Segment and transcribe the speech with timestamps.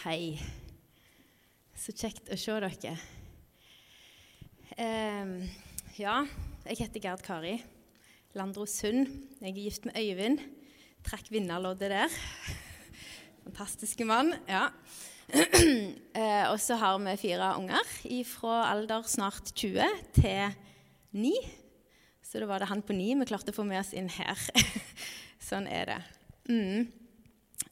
[0.00, 0.38] Hei.
[1.76, 2.92] Så kjekt å se dere.
[4.80, 5.34] Ehm,
[5.98, 6.22] ja,
[6.64, 7.58] jeg heter Gerd Kari
[8.32, 9.10] Landro Sund.
[9.42, 10.40] Jeg er gift med Øyvind.
[11.04, 12.16] Trakk vinnerloddet der.
[13.44, 14.32] Fantastiske mann.
[14.48, 14.70] ja.
[15.36, 17.92] eh, og så har vi fire unger
[18.30, 19.84] fra alder snart 20
[20.16, 20.56] til
[21.12, 21.34] 9.
[22.24, 24.48] Så da var det han på 9 vi klarte å få med oss inn her.
[25.50, 26.00] sånn er det.
[26.48, 26.88] Mm.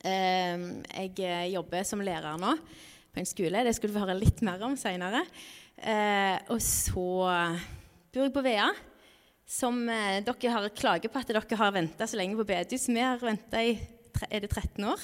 [0.05, 0.67] Eh,
[1.17, 2.55] jeg jobber som lærer nå
[3.13, 3.65] på en skole.
[3.67, 5.25] Det skulle du høre litt mer om seinere.
[5.79, 7.09] Eh, og så
[8.13, 8.71] bor jeg på Vea.
[9.49, 12.91] Som eh, dere har klaget på at dere har venta så lenge på bedehus.
[12.91, 13.79] Vi har venta i
[14.29, 15.03] er det 13 år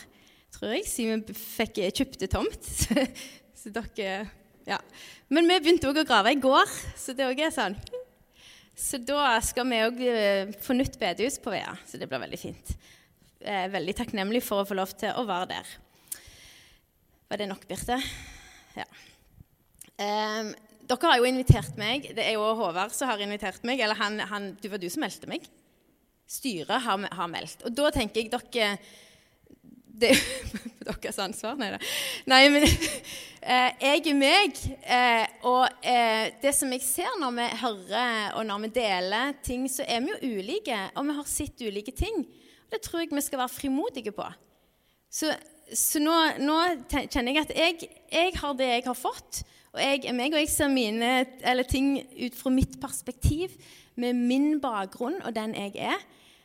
[0.54, 2.70] tror jeg, siden vi fikk kjøpte tomt.
[3.60, 4.24] så dere
[4.64, 4.78] Ja.
[5.28, 7.74] Men vi begynte òg å grave i går, så det òg er sånn.
[8.74, 12.40] Så da skal vi òg eh, få nytt bedehus på Vea, så det blir veldig
[12.40, 12.72] fint.
[13.44, 15.72] Er veldig takknemlig for å få lov til å være der.
[17.28, 17.98] Var det nok, Birte?
[18.72, 18.86] Ja.
[20.00, 20.54] Um,
[20.88, 22.08] dere har jo invitert meg.
[22.16, 23.82] Det er jo Håvard som har invitert meg.
[23.84, 25.44] Eller han, han, det var du som meldte meg.
[26.30, 27.66] Styret har, har meldt.
[27.68, 28.70] Og da tenker jeg dere
[29.94, 30.22] det er
[30.88, 31.58] deres ansvar.
[31.60, 31.78] Nei da.
[32.32, 34.62] Nei, men eh, jeg er meg.
[34.82, 39.68] Eh, og eh, det som jeg ser når vi hører og når vi deler ting,
[39.70, 40.80] så er vi jo ulike.
[40.96, 42.24] Og vi har sett ulike ting.
[42.74, 44.26] Det tror jeg vi skal være frimodige på.
[45.14, 45.30] Så,
[45.70, 46.56] så nå, nå,
[46.90, 49.44] kjenner jeg at jeg, jeg, har det jeg har fått.
[49.74, 51.12] Og jeg meg, og jeg ser mine,
[51.70, 53.54] ting ut fra mitt perspektiv,
[53.94, 56.02] med min bakgrunn og den jeg er.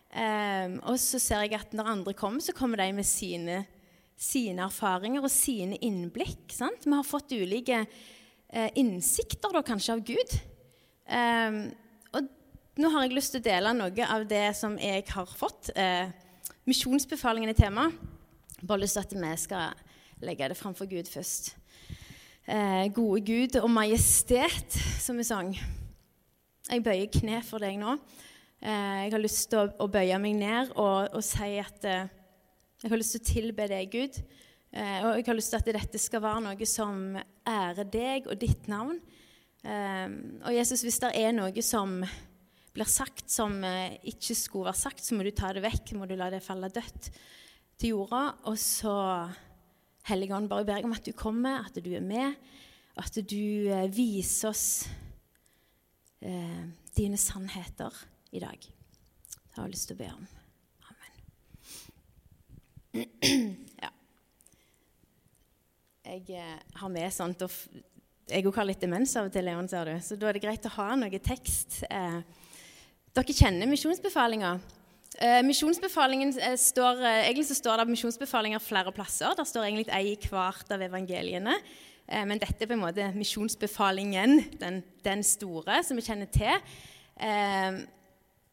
[0.10, 3.64] Um, og så ser jeg at når andre kommer, så kommer de med sine,
[4.18, 6.50] sine erfaringer og sine innblikk.
[6.54, 6.86] Sant?
[6.86, 10.40] Vi har fått ulike uh, innsikter da, kanskje av Gud.
[11.10, 11.62] Um,
[12.80, 15.72] nå har jeg lyst til å dele noe av det som jeg har fått.
[15.76, 16.12] Eh,
[16.70, 17.90] misjonsbefalingen er tema.
[18.62, 19.82] Bare lyst til at vi skal
[20.24, 21.52] legge det framfor Gud først.
[22.48, 25.52] Eh, gode Gud og majestet, som vi sang.
[26.70, 27.98] Jeg bøyer kne for deg nå.
[28.62, 32.08] Eh, jeg har lyst til å, å bøye meg ned og, og si at eh,
[32.80, 34.22] jeg har lyst til å tilbe deg, Gud.
[34.72, 38.40] Eh, og jeg har lyst til at dette skal være noe som ærer deg og
[38.40, 39.02] ditt navn.
[39.60, 41.98] Og Jesus, hvis det er noe som
[42.76, 45.96] blir sagt som ikke skulle være sagt, så må du ta det vekk.
[45.98, 47.10] Må du la det falle dødt
[47.80, 48.24] til jorda.
[48.52, 48.94] Og så,
[50.10, 52.36] Hellige Ånd, bare ber jeg om at du kommer, at du er med,
[52.96, 53.46] og at du
[53.96, 54.66] viser oss
[56.22, 56.64] eh,
[56.98, 57.94] dine sannheter
[58.32, 58.60] i dag.
[58.60, 60.28] Det har jeg lyst til å be om.
[60.92, 61.16] Amen.
[63.84, 63.92] Ja.
[66.10, 67.54] Jeg eh, har med sånt og
[68.30, 69.96] Jeg har litt demens av og til, Leon, ser du.
[70.06, 71.84] Så da er det greit å ha noe tekst.
[71.90, 72.20] Eh,
[73.18, 74.58] dere kjenner misjonsbefalinga.
[75.20, 79.34] Eh, misjonsbefalingen eh, står, eh, Egentlig så står det misjonsbefalinger flere plasser.
[79.36, 81.58] Der står egentlig ei i hvert av evangeliene.
[82.10, 86.56] Men dette er på en måte misjonsbefalingen, den, den store, som vi kjenner til.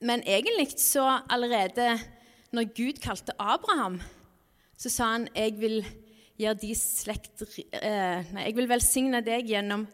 [0.05, 1.95] Men egentlig så allerede
[2.53, 3.97] når Gud kalte Abraham,
[4.77, 5.81] så sa han jeg vil
[6.77, 9.87] slekt, nei, jeg vil velsigne deg gjennom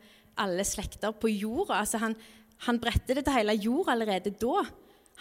[0.43, 1.85] alle slekter på jorda.
[1.85, 2.19] Altså han,
[2.67, 4.65] han bredte det til hele jorda allerede da.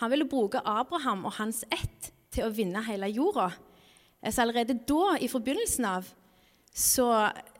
[0.01, 3.49] Han ville bruke Abraham og hans ett til å vinne hele jorda.
[4.29, 6.09] Så allerede da, i forbindelsen av,
[6.71, 7.07] så,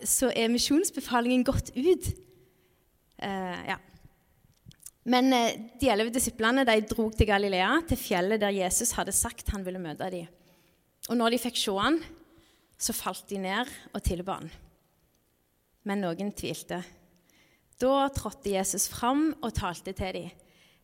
[0.05, 2.11] så er misjonsbefalingen gått ut.
[3.21, 3.77] Uh, ja.
[5.09, 9.49] Men eh, de elleve disiplene de dro til Galilea, til fjellet der Jesus hadde sagt
[9.53, 10.29] han ville møte dem.
[11.09, 11.97] Og når de fikk se han,
[12.81, 14.51] så falt de ned og tilba han.
[15.89, 16.83] Men noen tvilte.
[17.81, 20.31] Da trådte Jesus fram og talte til dem.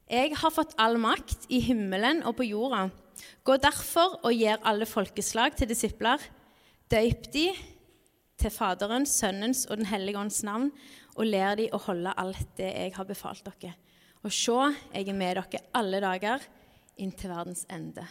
[0.07, 2.87] Jeg har fått all makt i himmelen og på jorda.
[3.45, 6.21] Gå derfor og gjør alle folkeslag til disipler.
[6.89, 7.49] Døyp de
[8.37, 10.71] til Faderens, Sønnens og Den hellige ånds navn,
[11.17, 13.73] og lær de å holde alt det jeg har befalt dere.
[14.23, 14.55] Og se,
[14.93, 16.47] jeg er med dere alle dager
[16.97, 18.05] inn til verdens ende.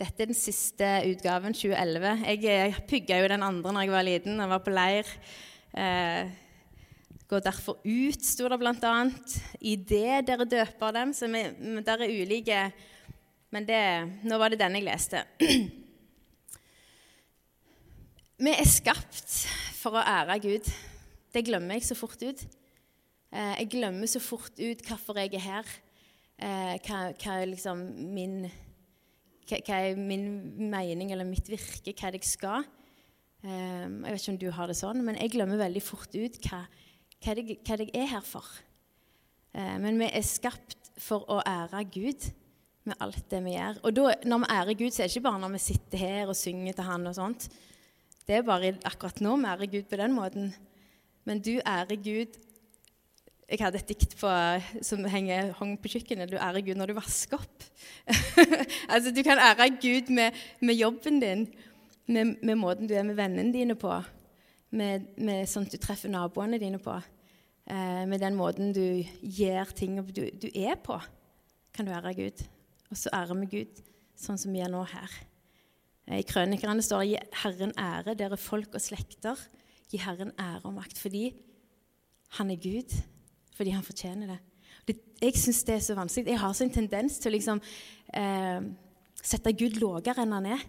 [0.00, 2.24] Dette er den siste utgaven, 2011.
[2.26, 5.08] Jeg, jeg pugga jo den andre når jeg var liten og var på leir.
[5.78, 6.32] Eh,
[7.32, 8.96] Gå derfor ut, sto det bl.a.
[9.64, 11.14] I det dere døper dem.
[11.16, 11.40] Så vi,
[11.80, 12.58] der er ulike
[13.52, 13.78] Men det,
[14.24, 15.22] nå var det den jeg leste.
[18.42, 19.46] Vi er skapt
[19.78, 20.68] for å ære Gud.
[21.32, 22.40] Det glemmer jeg så fort ut.
[23.32, 25.68] Eh, jeg glemmer så fort ut hvorfor jeg er her.
[26.40, 27.84] Eh, hva, hva, er liksom
[28.16, 28.48] min,
[29.46, 30.26] hva, er min
[30.72, 32.66] mening eller mitt virke, hva er det jeg skal.
[33.44, 36.40] Eh, jeg vet ikke om du har det sånn, men jeg glemmer veldig fort ut
[36.48, 36.64] hva,
[37.22, 38.46] hva, det, hva jeg er her for.
[39.52, 42.30] Men vi er skapt for å ære Gud
[42.88, 43.80] med alt det vi gjør.
[43.86, 46.32] Og da, når vi ærer Gud, så er det ikke bare når vi sitter her
[46.32, 47.48] og synger til Han og sånt.
[48.26, 50.54] Det er bare akkurat nå vi ærer Gud på den måten.
[51.24, 52.40] Men du ærer Gud
[53.52, 54.28] Jeg hadde et dikt på,
[54.80, 56.30] som henger, hang på kjøkkenet.
[56.30, 57.64] Du ærer Gud når du vasker opp.
[58.92, 61.42] altså, du kan ære Gud med, med jobben din,
[62.06, 63.92] med, med, måten du er med vennene dine på,
[64.72, 66.94] med, med sånn du treffer naboene dine på,
[67.68, 70.98] eh, med den måten du gjør ting du, du er på,
[71.72, 72.44] kan du ære Gud.
[72.92, 73.82] Og så ærer vi Gud
[74.18, 75.18] sånn som vi er nå her.
[76.08, 79.48] Eh, I Krønikerne står 'Gi Herren ære, dere folk og slekter'.
[79.90, 81.32] Gi Herren ære og makt fordi
[82.38, 82.94] han er Gud,
[83.54, 84.38] fordi han fortjener det.
[84.86, 86.32] det jeg syns det er så vanskelig.
[86.32, 87.60] Jeg har så en tendens til å liksom,
[88.14, 88.60] eh,
[89.22, 90.62] sette Gud lavere enn han er.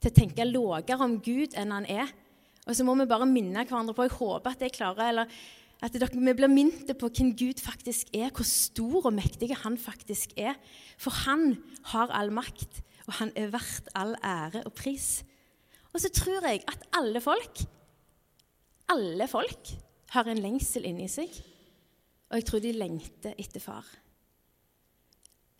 [0.00, 2.12] Til å tenke lavere om Gud enn han er.
[2.66, 5.42] Og så må vi bare minne hverandre på Jeg håper at jeg klarer eller
[5.82, 9.74] at dere, vi blir minnet på hvem Gud faktisk er, hvor stor og mektig han
[9.74, 10.54] faktisk er.
[10.94, 11.56] For han
[11.90, 15.22] har all makt og han er verdt all ære og pris.
[15.92, 17.64] Og så tror jeg at alle folk,
[18.92, 19.72] alle folk,
[20.12, 21.32] har en lengsel inni seg.
[22.30, 23.86] Og jeg tror de lengter etter far.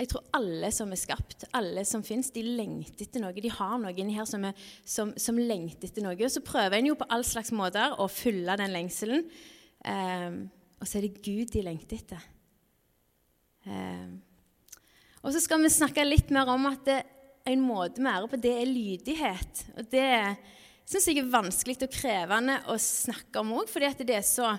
[0.01, 3.37] Jeg tror alle som er skapt, alle som fins, de lengter etter noe.
[3.37, 4.57] De har noe inni her som, er,
[4.89, 6.17] som, som, lengter etter noe.
[6.17, 9.27] Og så prøver en jo på all slags måter å fylle den lengselen.
[9.85, 10.43] Um,
[10.81, 12.25] og så er det Gud de lengter etter.
[13.69, 14.17] Um,
[15.23, 16.99] og så skal vi snakke litt mer om at det,
[17.47, 19.65] en måte vi ærer på, det er lydighet.
[19.77, 20.11] Og det
[20.89, 24.53] syns jeg er vanskelig og krevende å snakke om òg, fordi det er, så,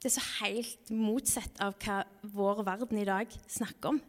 [0.00, 2.02] det er så helt motsatt av hva
[2.36, 4.00] vår verden i dag snakker om.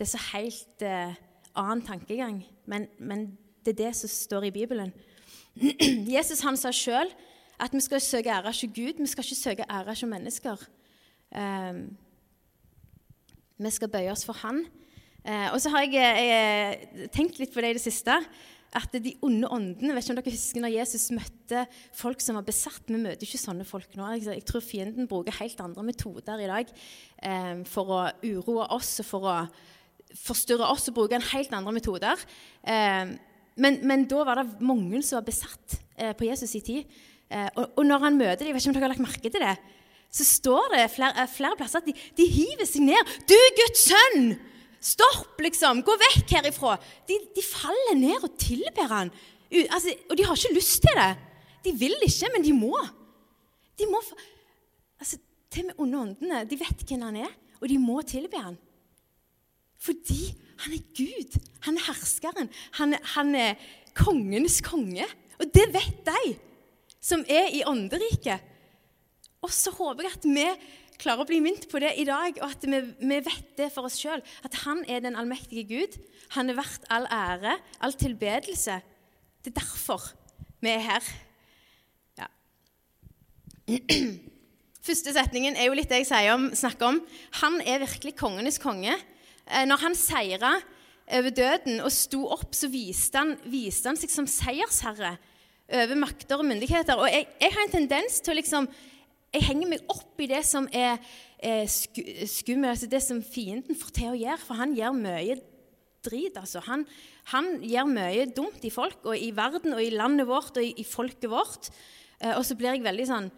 [0.00, 1.16] Det er så helt eh,
[1.60, 3.26] annen tankegang, men, men,
[3.60, 4.94] det er det som står i Bibelen.
[6.16, 7.10] Jesus han sa sjøl
[7.60, 10.62] at vi skal søke ære ikke Gud, vi skal ikke søke ære ikke mennesker.
[11.36, 11.82] Um,
[13.60, 14.62] vi skal bøye oss for Han.
[15.20, 18.16] Eh, og så har jeg, jeg, eh, tenkt litt på det i det siste.
[18.72, 22.46] At de onde åndene vet ikke om dere husker når Jesus møtte folk som var
[22.48, 22.88] besatt.
[22.88, 24.08] Vi møter ikke sånne folk nå.
[24.16, 29.10] Jeg, tror fienden bruker helt andre metoder i dag eh, for å uroe oss og
[29.12, 29.36] for å
[30.16, 30.88] forstyrre oss.
[30.88, 32.24] og bruke en helt andre metoder.
[32.66, 33.12] Eh,
[33.56, 37.00] men, men, da var det mange som var besatt eh, på Jesus' i tid.
[37.30, 39.30] Eh, og, og, når han møter dem, jeg vet ikke om dere har lagt merke
[39.30, 39.56] til det,
[40.10, 43.12] så står det flere, flere plasser at de, de hiver seg ned.
[43.28, 44.32] 'Du, Guds sønn!'
[44.80, 45.82] Stopp, liksom!
[45.84, 46.78] Gå vekk herifra!
[47.06, 49.10] De, de faller ned og tilber han.
[49.68, 51.10] Altså, og de har ikke lyst til det.
[51.66, 52.72] De vil ikke, men de må.
[53.76, 54.00] De må
[54.98, 55.20] altså,
[55.52, 58.56] Til og med onde åndene de vet hvem han er, og de må tilbe han.
[59.80, 60.34] Fordi
[60.64, 61.38] han er Gud.
[61.66, 62.50] Han er herskeren.
[62.78, 63.54] Han, han er
[63.96, 65.06] kongenes konge.
[65.40, 66.36] Og det vet de
[67.00, 68.44] som er i ånderiket.
[69.40, 70.46] Og så håper jeg at vi
[71.00, 73.88] klarer å bli minnet på det i dag, og at vi, vi vet det for
[73.88, 74.20] oss sjøl.
[74.44, 75.96] At han er den allmektige Gud.
[76.36, 78.76] Han er verdt all ære, all tilbedelse.
[79.40, 80.10] Det er derfor
[80.60, 81.08] vi er her.
[82.20, 82.28] Ja.
[84.86, 87.00] Første setningen er jo litt det jeg om, snakker om.
[87.40, 88.92] Han er virkelig kongenes konge.
[89.50, 90.54] Eh, når han seira
[91.10, 95.16] over døden og sto opp, så viste han, viste han seg som seiersherre
[95.70, 96.98] over makter og myndigheter.
[96.98, 98.70] Og jeg, jeg har en tendens til å liksom
[99.30, 100.98] jeg henger meg opp i det som er,
[101.38, 104.42] er skummelt, altså det som fienden får til å gjøre.
[104.42, 105.36] For han gjør mye
[106.02, 106.62] drit, altså.
[106.66, 106.82] Han,
[107.30, 110.72] han, gjør mye dumt i folk, og i verden, og i landet vårt, og i,
[110.82, 111.70] i folket vårt.
[112.18, 113.30] Eh, og så blir jeg veldig sånn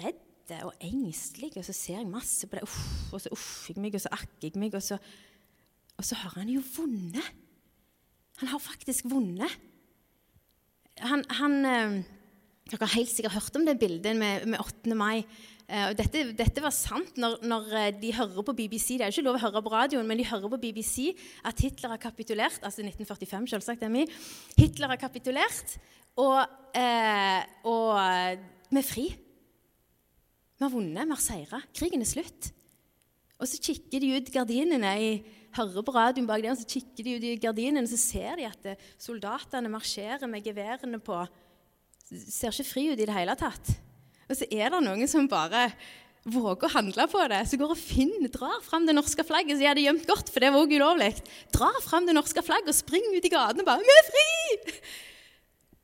[0.00, 0.23] redd
[0.64, 2.64] og engstelig, og så ser jeg masse på det.
[2.66, 4.98] Uff, og så uffer jeg meg, og så akker jeg meg, og så,
[5.96, 7.30] og så har han jo vunnet.
[8.42, 9.50] Han har faktisk vunnet.
[11.00, 11.96] Han, han eh,
[12.70, 14.94] dere har helt sikkert hørt om det bildet med, med 8.
[14.96, 15.24] mai.
[15.64, 18.98] Uh, og dette, dette, var sant når, når, eh, de hører på BBC.
[18.98, 21.60] Det er jo ikke lov å høre på radioen, men de hører på BBC at
[21.64, 22.60] Hitler har kapitulert.
[22.60, 23.84] Altså 1945, selvsagt.
[23.96, 24.04] vi.
[24.58, 25.76] Hitler har kapitulert,
[26.20, 26.40] og,
[26.76, 27.96] eh, og
[28.70, 29.06] vi fri.
[30.54, 31.62] Vi har vunnet, vi har seira.
[31.74, 32.50] Krigen er slutt.
[33.40, 34.92] Og så kikker de ut gardinene.
[35.00, 35.24] Jeg
[35.56, 38.86] hører på radioen bak der, så kikker de ut i gardinene, så ser de at
[39.02, 41.24] soldatene marsjerer med geværene på
[42.04, 43.74] ser ikke fri ut i det hele tatt.
[44.28, 45.66] Og så er det noen som bare
[46.24, 47.40] våger å handle på det.
[47.48, 50.44] Så går og finner, drar fram det norske flagget, så de hadde gjemt godt, for
[50.44, 51.10] det var også ulovlig.
[51.54, 54.78] Drar fram det norske flagget og springer ut i gatene og bare 'Vi er fri!'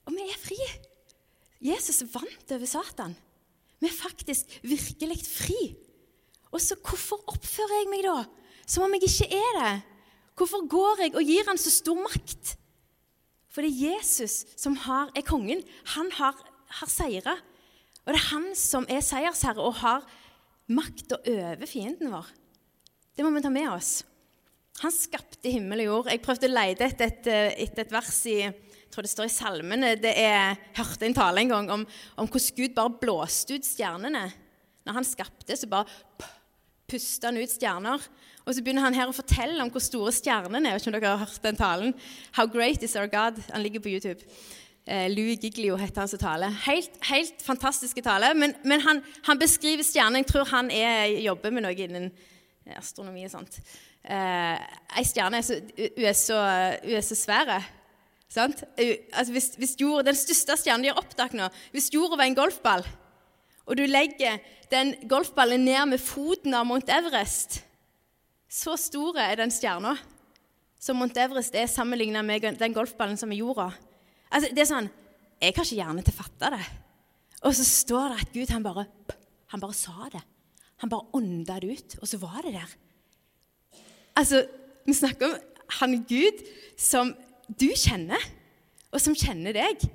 [0.07, 0.61] Og vi er fri.
[1.61, 3.17] Jesus vant over Satan.
[3.81, 5.61] Vi er faktisk virkelig fri.
[6.51, 8.19] Og så hvorfor oppfører jeg meg da
[8.71, 9.75] som om jeg ikke er det?
[10.39, 12.55] Hvorfor går jeg og gir han så stor makt?
[13.51, 15.63] For det er Jesus som har, er kongen.
[15.97, 16.37] Han har,
[16.79, 17.35] har seira.
[18.05, 20.07] Og det er han som er seiersherre og har
[20.71, 22.31] makta over fienden vår.
[23.17, 24.01] Det må vi ta med oss.
[24.81, 26.13] Han skapte himmel og jord.
[26.13, 27.27] Jeg prøvde å lete etter et,
[27.67, 28.39] et, et vers i
[28.91, 29.95] tror det står i salmene.
[30.03, 34.27] Det er, hørte en tale en gang om, om hvordan Gud bare blåste ut stjernene.
[34.87, 35.87] Når han skapte, så bare
[36.91, 38.07] pusta han ut stjerner.
[38.47, 40.75] Og så begynner han her å fortelle om hvor store stjernene er.
[40.75, 41.93] Jeg vet ikke om dere har hørt den talen.
[42.35, 43.39] How great is our God?
[43.53, 44.25] Han ligger på YouTube.
[44.87, 46.49] Eh, Louis Giglio heter hans tale.
[46.65, 48.33] Helt, helt fantastiske tale.
[48.35, 50.25] Men, men han, han, beskriver stjerner.
[50.25, 52.11] Jeg tror han er, jobber med noe innen
[52.75, 53.61] astronomi og sånt.
[54.03, 56.41] Eh, stjerne er så, er så,
[56.83, 57.61] er så svære.
[58.31, 62.37] Altså hvis, hvis jord, den største stjernen de har oppdaget nå Hvis jorda var en
[62.39, 62.85] golfball,
[63.67, 64.39] og du legger
[64.71, 67.59] den golfballen ned med foten av Mount Everest
[68.47, 69.97] Så stor er den stjerna
[70.81, 73.67] som Mount Everest er sammenlignet med den golfballen som er jorda.
[74.33, 74.89] Altså, det er sånn
[75.41, 76.65] Jeg har ikke hjerne til å fatte det.
[77.49, 78.87] Og så står det at Gud han bare,
[79.53, 80.23] han bare sa det.
[80.81, 82.75] Han bare ånda det ut, og så var det der.
[84.17, 84.47] Altså,
[84.87, 85.37] Vi snakker om
[85.81, 86.41] han Gud
[86.81, 87.13] som
[87.59, 88.23] du kjenner,
[88.91, 89.89] og som kjenner deg.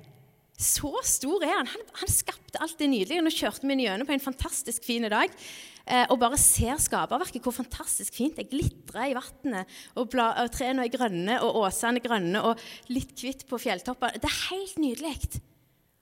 [0.56, 1.68] Så stor er han.
[1.68, 3.24] Han, han skapte alt det nydelige.
[3.24, 7.54] Nå kjørte vi gjennom på en fantastisk fin dag eh, og bare ser skaperverket, hvor
[7.58, 9.76] fantastisk fint det glitrer i vannet.
[10.00, 14.16] Og, og trærne er grønne, og åsene er grønne, og litt hvitt på fjelltopper.
[14.16, 15.42] Det er helt nydelig.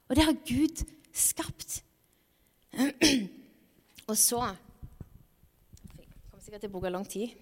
[0.07, 0.85] Og det har Gud
[1.15, 1.81] skapt.
[4.11, 4.41] og så
[5.95, 7.35] Jeg kommer sikkert til å bruke lang tid.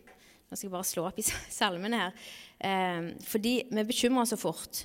[0.49, 2.25] Nå skal jeg bare slå opp i salmene her.
[2.62, 4.85] Eh, fordi vi bekymrer oss så fort.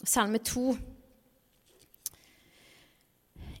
[0.00, 0.70] Salme 2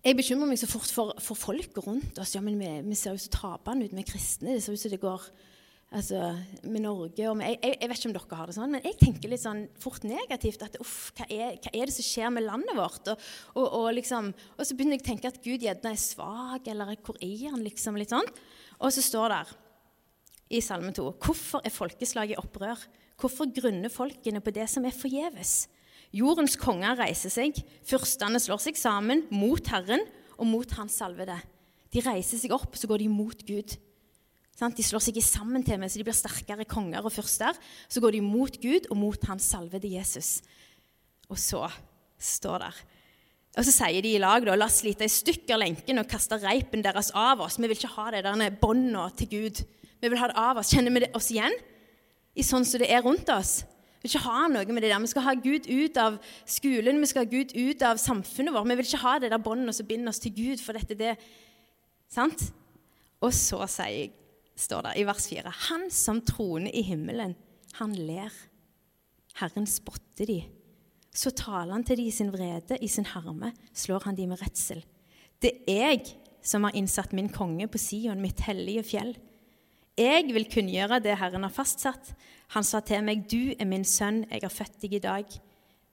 [0.00, 2.32] Jeg bekymrer meg så fort for, for folk rundt oss.
[2.32, 4.54] Ja, men vi, vi ser jo så tapende ut, er kristne.
[4.56, 5.26] Det ser ut som det går
[5.92, 6.22] altså,
[6.62, 8.98] med Norge og med, jeg, jeg, vet ikke om dere har det sånn, men jeg
[9.00, 10.64] tenker litt sånn fort negativt.
[10.64, 13.12] at uff, hva er, hva er det som skjer med landet vårt?
[13.12, 16.70] Og, og, og, liksom, og så begynner jeg å tenke at Gud gjerne er svak,
[16.72, 17.60] eller hvor er han?
[17.66, 18.32] liksom, litt sånn.
[18.80, 19.42] Og så står det
[20.50, 21.06] i Salme 2.
[21.22, 22.80] Hvorfor er folkeslaget i opprør?
[23.20, 25.68] Hvorfor grunner folkene på det som er forgjeves?
[26.10, 30.02] Jordens konger reiser seg, fyrstene slår seg sammen mot Herren
[30.40, 31.36] og mot Hans salvede.
[31.94, 33.76] De reiser seg opp, så går de mot Gud.
[34.60, 37.56] De slår seg sammen til meg, så de blir sterkere konger og fyrster.
[37.88, 40.40] Så går de mot Gud og mot Hans salvede Jesus.
[41.30, 41.62] Og så
[42.20, 42.82] står der
[43.58, 46.38] og Så sier de i lag da, la oss slite i stykker lenken og kaste
[46.38, 47.58] reipen deres av oss.
[47.58, 49.62] Vi vil ikke ha det der bånda til Gud.
[50.00, 50.70] Vi vil ha det av oss.
[50.70, 51.56] Kjenner vi oss igjen
[52.38, 53.64] i sånn som det er rundt oss?
[54.00, 55.02] Vi vil ikke ha noe med det der.
[55.02, 58.70] Vi skal ha Gud ut av skolen, vi skal ha Gud ut av samfunnet vårt.
[58.70, 61.16] Vi vil ikke ha det der båndet som binder oss til Gud, for dette det
[62.10, 62.48] Sant?
[63.22, 64.08] Og så sier,
[64.58, 67.36] står det i vers 4.: Han som troner i himmelen,
[67.78, 68.32] han ler.
[69.38, 70.40] Herren spotter de.
[71.20, 74.40] Så taler han til de i sin vrede, i sin harme slår han de med
[74.40, 74.80] redsel.
[75.42, 79.12] Det er jeg som har innsatt min konge på Sion, mitt hellige fjell.
[80.00, 82.14] Jeg vil kunngjøre det Herren har fastsatt.
[82.54, 85.40] Han sa til meg, Du er min sønn, jeg har født deg i dag.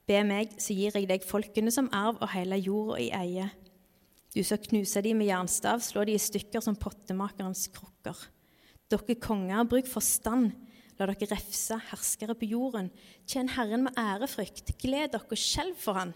[0.08, 3.50] Be meg, så gir jeg deg folkene som arv og hele jorda i eie.
[4.32, 8.16] Du skal knuse de med jernstav, slå de i stykker som pottemakerens krukker.
[8.88, 10.54] Dere konger, bruk forstand.
[10.98, 12.90] La dere refse, herskere på jorden.
[13.28, 14.74] Tjen Herren med ærefrykt.
[14.82, 16.14] Gled dere, skjelv for Han.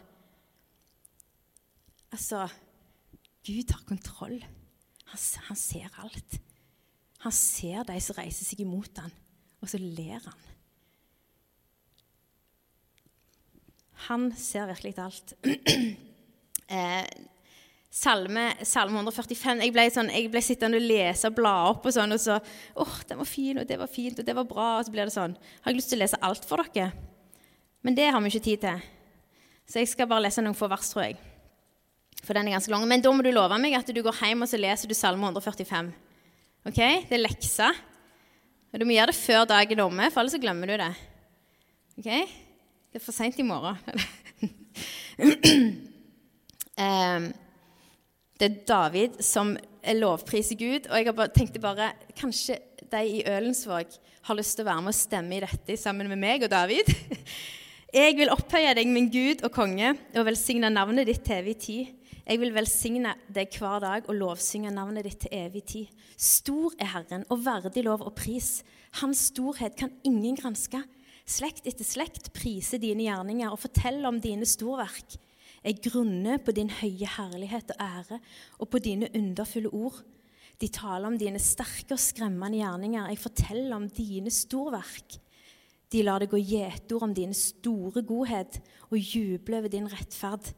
[2.13, 2.49] Altså
[3.47, 4.43] Gud har kontroll.
[5.07, 6.41] Han, han ser alt.
[7.23, 9.13] Han ser de som reiser seg imot han,
[9.63, 10.49] og så ler han.
[14.09, 15.35] Han ser virkelig alt.
[16.77, 17.05] eh,
[17.93, 21.95] salme, salme, 145 Jeg ble, sånn, jeg ble sittende og lese og bla opp, og
[21.95, 24.49] sånn, og så åh, oh, den var fin, og det var fint, og det var
[24.49, 24.69] bra.
[24.79, 25.37] Og så blir det sånn.
[25.63, 26.93] Har jeg lyst til å lese alt for dere?
[27.83, 28.89] Men det har vi ikke tid til.
[29.69, 31.19] Så jeg skal bare lese noen få vers, tror jeg.
[32.23, 32.87] For den er ganske lang.
[32.89, 35.27] Men da må du love meg at du går hjem og så leser du Salme
[35.27, 35.91] 145.
[36.71, 36.81] Ok?
[37.09, 37.73] Det er leksa.
[38.73, 40.93] Og du må gjøre det før dagen er omme, for ellers så glemmer du det.
[41.99, 42.09] Ok?
[42.09, 43.77] Det er for seint i morgen.
[46.79, 47.33] um,
[48.43, 49.53] det er David som
[49.87, 52.57] lovpriser Gud, og jeg tenkte bare Kanskje
[52.91, 53.93] de i Ølensvåg
[54.27, 56.91] har lyst til å være med og stemme i dette sammen med meg og David.
[57.93, 61.91] Jeg vil opphøye deg, min Gud og konge, og velsigne navnet ditt til evig tid.
[62.25, 65.91] Jeg vil velsigne deg hver dag og lovsynge navnet ditt til evig tid.
[66.17, 68.63] Stor er Herren og verdig lov og pris.
[69.03, 70.81] Hans storhet kan ingen granske.
[71.29, 75.19] Slekt etter slekt priser dine gjerninger og forteller om dine storverk.
[75.63, 78.19] Jeg grunner på din høye herlighet og ære
[78.59, 80.01] og på dine underfulle ord.
[80.59, 83.09] De taler om dine sterke og skremmende gjerninger.
[83.11, 85.19] Jeg forteller om dine storverk.
[85.93, 90.51] De lar det gå gjetord om dine store godhet og juble over din rettferd.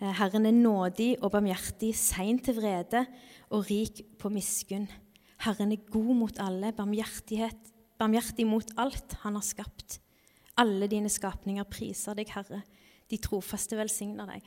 [0.00, 3.06] Eh, Herren er nådig og barmhjertig, sein til vrede
[3.50, 4.86] og rik på miskunn.
[5.42, 10.00] Herren er god mot alle, barmhjertig mot alt han har skapt.
[10.56, 12.62] Alle dine skapninger priser deg, Herre.
[13.10, 14.46] De trofaste velsigner deg.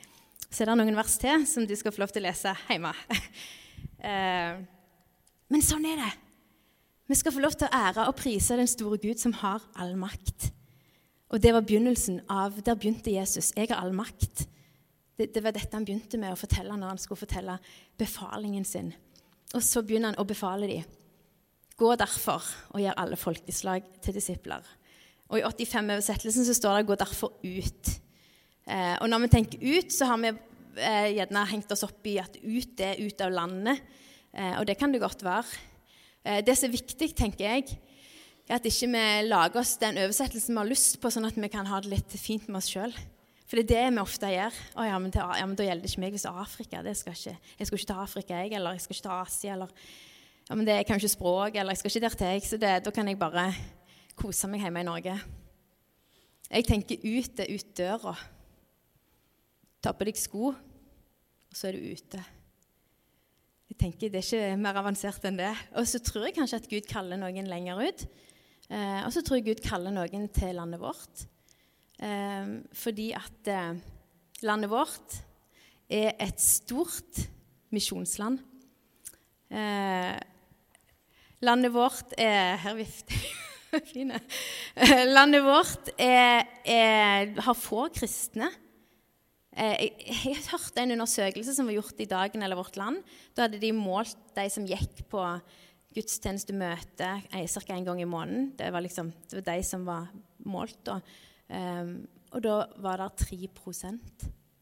[0.50, 2.94] Så er det noen vers til som du skal få lov til å lese hjemme.
[4.00, 4.56] Eh,
[5.51, 6.12] men sånn er det.
[7.12, 9.92] Vi skal få lov til å ære og prise den store Gud som har all
[10.00, 10.46] makt.
[11.36, 13.51] Og det var begynnelsen av Der begynte Jesus.
[13.58, 14.46] Jeg har all makt.
[15.18, 17.58] Det, det, var dette han begynte med å fortelle når han skulle fortelle
[18.00, 18.94] befalingen sin.
[19.51, 20.88] Og så begynner han å befale dem.
[21.80, 24.63] Gå derfor og gjør alle folkeslag til disipler.
[25.30, 28.00] Og I 85-oversettelsen så står det 'gå derfor ut'.
[28.70, 32.20] Eh, og når vi tenker ut, så har vi eh, gjerne hengt oss opp i
[32.22, 33.82] at ut er ut av landet.
[34.34, 35.62] Eh, og det kan det godt være.
[36.24, 37.80] Eh, det som er viktig, tenker jeg,
[38.50, 41.50] er at ikke vi lager oss den oversettelsen vi har lyst på, sånn at vi
[41.52, 42.94] kan ha det litt fint med oss sjøl.
[43.50, 44.58] For det er det vi ofte gjør.
[44.78, 46.84] Å, ja, men, til, ja, men Da gjelder det ikke meg hvis det Afrika.
[46.86, 48.54] Det skal ikke, jeg skal ikke ta Afrika, jeg.
[48.54, 49.56] Eller jeg skal ikke ta Asia.
[49.56, 49.72] Eller
[50.46, 51.58] ja, men det er kanskje språk.
[51.58, 52.46] Eller jeg skal ikke der til, jeg.
[52.46, 53.48] Så det, da kan jeg bare
[54.20, 55.16] kose meg hjemme i Norge.
[56.50, 58.14] Jeg tenker ut er ut døra.
[59.79, 62.19] Ta på deg sko, og så er du ute.
[63.69, 65.53] Jeg tenker Det er ikke mer avansert enn det.
[65.79, 68.03] Og så tror jeg kanskje at Gud kaller noen lenger ut.
[68.69, 71.24] Eh, og så tror jeg Gud kaller noen til landet vårt.
[72.01, 73.79] Eh, fordi at eh,
[74.43, 75.19] landet vårt
[75.89, 77.24] er et stort
[77.71, 78.41] misjonsland.
[79.50, 80.15] Eh,
[81.41, 83.29] landet vårt er Her vifter
[83.93, 84.19] Fine.
[84.75, 88.50] Eh, landet vårt er, er, har få kristne.
[89.60, 93.01] Jeg, jeg hørte en undersøkelse som var gjort i Dagen eller Vårt Land.
[93.36, 95.24] Da hadde de målt de som gikk på
[95.96, 97.74] gudstjenestemøte ca.
[97.75, 98.54] en gang i måneden.
[98.56, 100.08] Det var, liksom, det var de som var
[100.48, 100.80] målt.
[100.88, 101.00] da.
[101.50, 103.50] Um, og da var det 3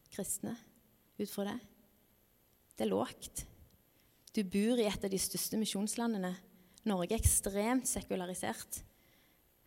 [0.08, 0.56] kristne
[1.18, 1.58] ut fra det.
[2.78, 3.44] Det er lågt.
[4.34, 6.32] Du bor i et av de største misjonslandene.
[6.88, 8.82] Norge er ekstremt sekularisert.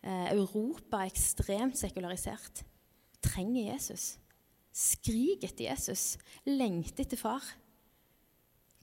[0.02, 2.64] Eh, Europa er ekstremt sekularisert.
[3.22, 4.16] Trenger Jesus.
[4.72, 6.16] Skrik etter Jesus.
[6.48, 7.44] Lengte etter far.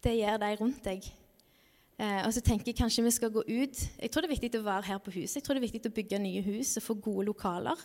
[0.03, 1.09] Det gjør de rundt deg.
[1.99, 3.81] Eh, og så tenker jeg kanskje vi skal gå ut.
[3.99, 5.39] Jeg tror det er viktig å være her på huset.
[5.39, 7.81] Jeg tror det er viktig å bygge nye hus og få gode lokaler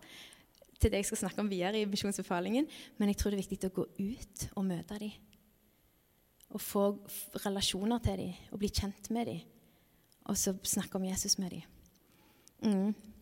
[0.78, 2.68] til det jeg skal snakke om videre i misjonsbefalingen.
[2.98, 5.16] Men jeg tror det er viktig å gå ut og møte dem.
[6.54, 6.84] Og få
[7.42, 9.42] relasjoner til dem og bli kjent med dem.
[10.30, 11.66] Og så snakke om Jesus med dem.
[12.64, 13.13] Mm.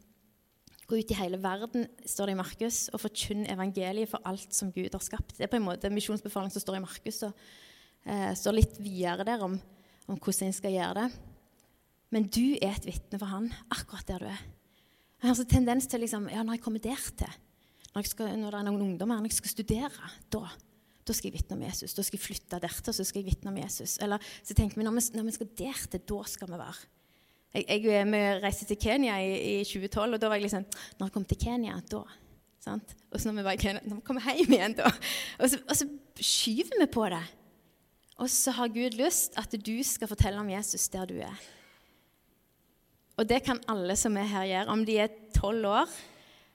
[0.90, 4.73] Gå ut i hele verden, står det i Markus, og forkynn evangeliet for alt som
[4.75, 5.37] Gud har skapt.
[5.38, 7.23] Det er på en måte misjonsbefaling som står i Markus.
[7.29, 7.37] og
[8.05, 9.55] eh, står litt videre der om,
[10.09, 11.07] om hvordan en skal gjøre det.
[12.12, 14.42] Men du er et vitne for han, akkurat der du er.
[15.23, 17.40] Jeg har så tendens til liksom, ja, når jeg kommer der til,
[17.95, 20.49] når, skal, når det er noen ungdommer når jeg skal studere, da,
[21.07, 21.95] da skal jeg vitne om Jesus.
[21.95, 23.99] Da skal jeg flytte dertil, så skal jeg vitne om Jesus.
[24.03, 26.90] Eller så tenker vi vi, når vi skal der til, da skal vi være.
[27.53, 30.65] Jeg, jeg, vi reiste til Kenya i, i, 2012, og da var jeg liksom
[30.97, 32.03] Når jeg kom til Kenya, da
[32.62, 32.95] sant?
[33.11, 35.59] Og så når vi var i Kenya, når vi kommer hjem igjen, da og så,
[35.67, 35.88] og så
[36.23, 37.23] skyver vi på det.
[38.23, 41.43] Og så har Gud lyst at du skal fortelle om Jesus der du er.
[43.19, 44.73] Og det kan alle som er her, gjøre.
[44.73, 45.97] Om de er tolv år,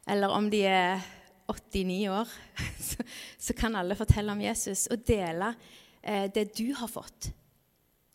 [0.10, 1.04] eller om de er
[1.48, 2.32] 89 år,
[2.90, 3.04] så,
[3.38, 5.54] så, kan alle fortelle om Jesus og dele
[6.02, 7.30] eh, det du har fått,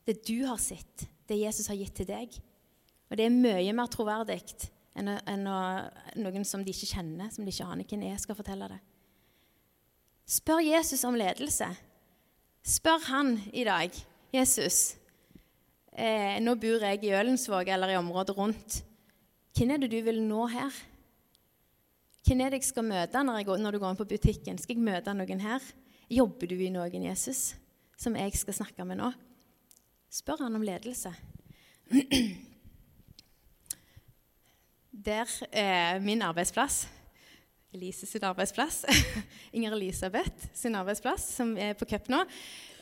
[0.07, 2.41] det du har sett, det Jesus har gitt til deg.
[3.13, 4.41] Og det er mye mer troverdig
[4.97, 5.43] enn, enn
[6.25, 8.79] noen som de ikke kjenner, som de ikke aner hvem er, skal fortelle det.
[10.33, 11.67] Spør Jesus om ledelse.
[12.65, 13.93] Spør han i dag.
[14.33, 14.95] Jesus,
[15.93, 18.79] eh, nå bor jeg i Ølensvåg eller i området rundt.
[19.53, 20.73] Hvem er det du vil nå her?
[22.25, 24.57] Hvem er det jeg skal møte når, går, når, du går inn på butikken?
[24.63, 25.61] Skal jeg møte noen her?
[26.09, 27.59] Jobber du i noen, Jesus,
[28.01, 29.13] som jeg skal snakke med nå?
[30.09, 31.13] Spør han om ledelse.
[35.05, 36.89] Der er min arbeidsplass.
[37.75, 38.85] Elise sin arbeidsplass.
[39.53, 42.21] Inger Elisabeth sin arbeidsplass, som er på cup nå.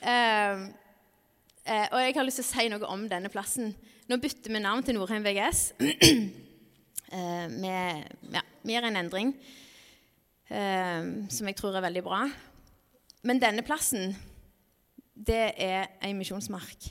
[0.03, 0.61] Eh,
[1.65, 3.73] eh, og jeg har lyst til å si noe om denne plassen.
[4.11, 5.63] Nå bytter vi navn til Nordheim VGS.
[5.81, 8.05] uh, med,
[8.35, 9.33] ja, vi gjør en endring
[10.51, 12.25] eh, som jeg tror er veldig bra.
[13.23, 14.13] Men denne plassen,
[15.15, 16.91] det er ei misjonsmark.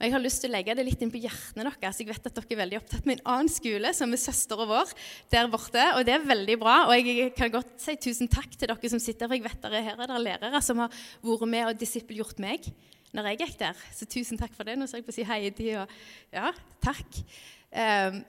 [0.00, 1.98] Og Jeg har lyst til å legge det litt inn på hjertene deres.
[2.00, 4.94] Jeg vet at dere er veldig opptatt med en annen skole, som er søstera vår
[5.28, 5.82] der borte.
[5.98, 6.76] Og det er veldig bra.
[6.88, 9.34] Og jeg kan godt si tusen takk til dere som sitter her.
[9.34, 12.70] For jeg vet dere her er det lærere som har vært med og disippelgjort meg
[13.12, 13.84] når jeg gikk der.
[13.92, 14.78] Så tusen takk for det.
[14.80, 15.94] Nå skal jeg på å si til og
[16.32, 17.20] Ja, takk.
[17.68, 18.22] Um,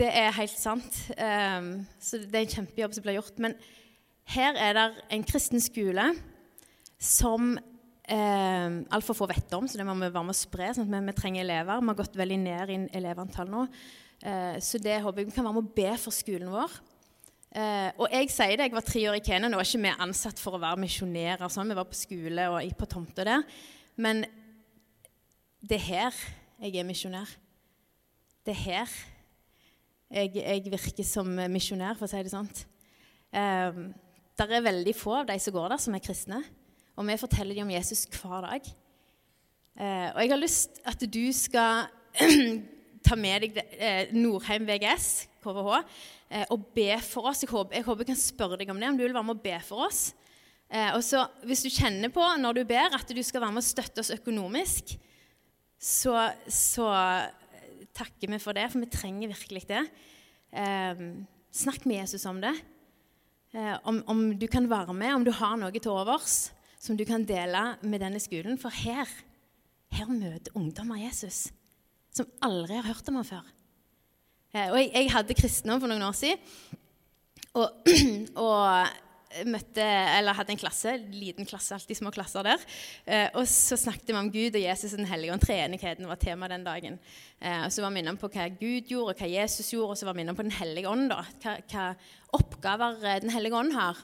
[0.00, 1.02] det er helt sant.
[1.12, 3.36] Um, så det er en kjempejobb som blir gjort.
[3.36, 3.60] Men
[4.32, 6.14] her er det en kristen skole
[6.96, 7.58] som
[8.08, 10.72] um, altfor få vet om, så det må vi være med å spre.
[10.74, 11.80] sånn at vi, vi, trenger elever.
[11.80, 13.64] Vi har gått veldig ned i elevantall nå.
[14.18, 16.78] Eh, så det håper jeg vi kan være med å be for skolen vår.
[17.48, 19.50] Eh, og jeg sier det, jeg var tre år i Kenya.
[19.50, 21.46] Nå var ikke vi ansatt for å være misjonærer.
[21.52, 21.70] Sånn.
[21.70, 23.46] Vi var på skole og på tomta der.
[23.98, 24.24] Men
[25.62, 26.18] det er her
[26.58, 27.30] jeg er misjonær.
[28.46, 28.98] Det er her
[30.08, 32.48] jeg, jeg virker som misjonær, for å si det sånn.
[33.36, 33.80] Eh,
[34.38, 36.38] det er veldig få av de som går der, som er kristne.
[36.98, 38.64] Og vi forteller dem om Jesus hver dag.
[39.78, 41.86] Eh, og jeg har lyst at du skal
[43.06, 45.76] ta med deg eh, Nordheim VGS, KVH,
[46.34, 47.44] eh, og be for oss.
[47.44, 49.38] Jeg håper, jeg håper, jeg kan spørre deg om det, om du vil være med
[49.38, 50.08] og be for oss.
[50.68, 53.64] Og så Hvis du kjenner på når du ber at du skal være med og
[53.64, 54.90] støtte oss økonomisk,
[55.80, 56.90] så, så
[57.96, 59.80] takker vi for det, for vi trenger virkelig det.
[61.56, 62.52] Snakk med Jesus om det.
[63.80, 67.26] Om, om, du kan være med, om du har noe til overs som du kan
[67.26, 68.58] dele med denne skolen.
[68.60, 69.08] For her,
[69.94, 71.48] her møter ungdommer Jesus
[72.14, 73.50] som aldri har hørt om ham før.
[74.54, 76.40] Eh, og jeg, jeg hadde kristendom for noen år siden.
[77.58, 77.90] Og,
[78.46, 82.64] og møtte, hadde en klasse, liten klasse, alltid små klasser der.
[83.04, 85.44] Eh, og så snakket vi om Gud og Jesus og Den hellige ånd.
[85.44, 86.98] Treenigheten var tema den dagen.
[87.40, 90.00] Eh, og så var vi innom på hva Gud gjorde, og hva Jesus gjorde, og
[90.00, 91.10] så var vi innom på Den hellige ånd.
[91.12, 91.88] da, hva, hva
[92.38, 94.00] oppgaver Den hellige ånd har.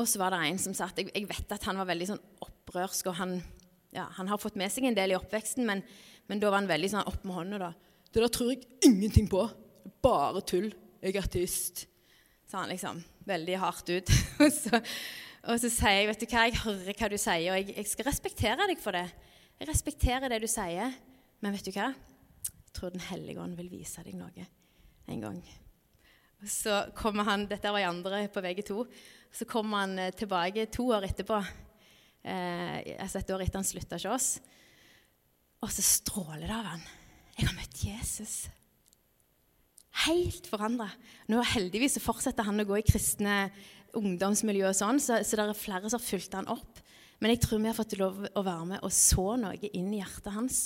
[0.00, 2.08] Og så var det en som sa at jeg, jeg, vet at han var veldig
[2.14, 3.36] sånn opprørsk, og han,
[3.92, 5.84] ja, han har fått med seg en del i oppveksten, men
[6.30, 7.58] men da var han veldig sånn opp med hånda.
[7.60, 7.72] da.
[8.12, 9.42] Det der tror jeg ingenting på.
[10.04, 10.70] Bare tull.
[11.02, 11.86] Jeg er artist.
[12.48, 14.12] Sa han liksom veldig hardt ut.
[14.42, 14.80] og, så,
[15.44, 17.90] og så sier jeg, vet du hva, jeg hører hva du sier, og jeg, jeg,
[17.90, 19.06] skal respektere deg for det.
[19.60, 20.94] Jeg respekterer det du sier,
[21.42, 21.90] men vet du hva?
[21.92, 24.48] Jeg tror Den hellige ånd vil vise deg noe
[25.12, 25.42] en gang.
[26.48, 28.86] Så kommer han, Dette var i andre på VG2.
[29.32, 31.38] Så kommer han eh, tilbake to år etterpå.
[32.22, 34.32] Eh, altså et år etter han slutta hos oss.
[35.62, 36.82] Og så stråler det av han.
[37.38, 38.34] Jeg har møtt Jesus.
[40.06, 40.88] Helt forandra.
[41.52, 43.46] Heldigvis fortsetter han å gå i kristne
[43.98, 46.80] ungdomsmiljø, og sånn, så, så det er flere som har fulgt han opp.
[47.22, 50.00] Men jeg tror vi har fått lov å være med og så noe inn i
[50.00, 50.64] hjertet hans.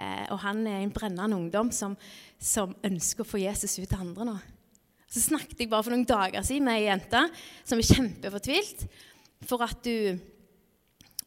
[0.00, 1.94] Eh, og han er en brennende ungdom som,
[2.40, 4.36] som, ønsker å få Jesus ut til andre nå.
[5.12, 7.26] Så snakket jeg bare for noen dager siden med ei jente
[7.68, 8.86] som er kjempefortvilt
[9.44, 10.18] for at du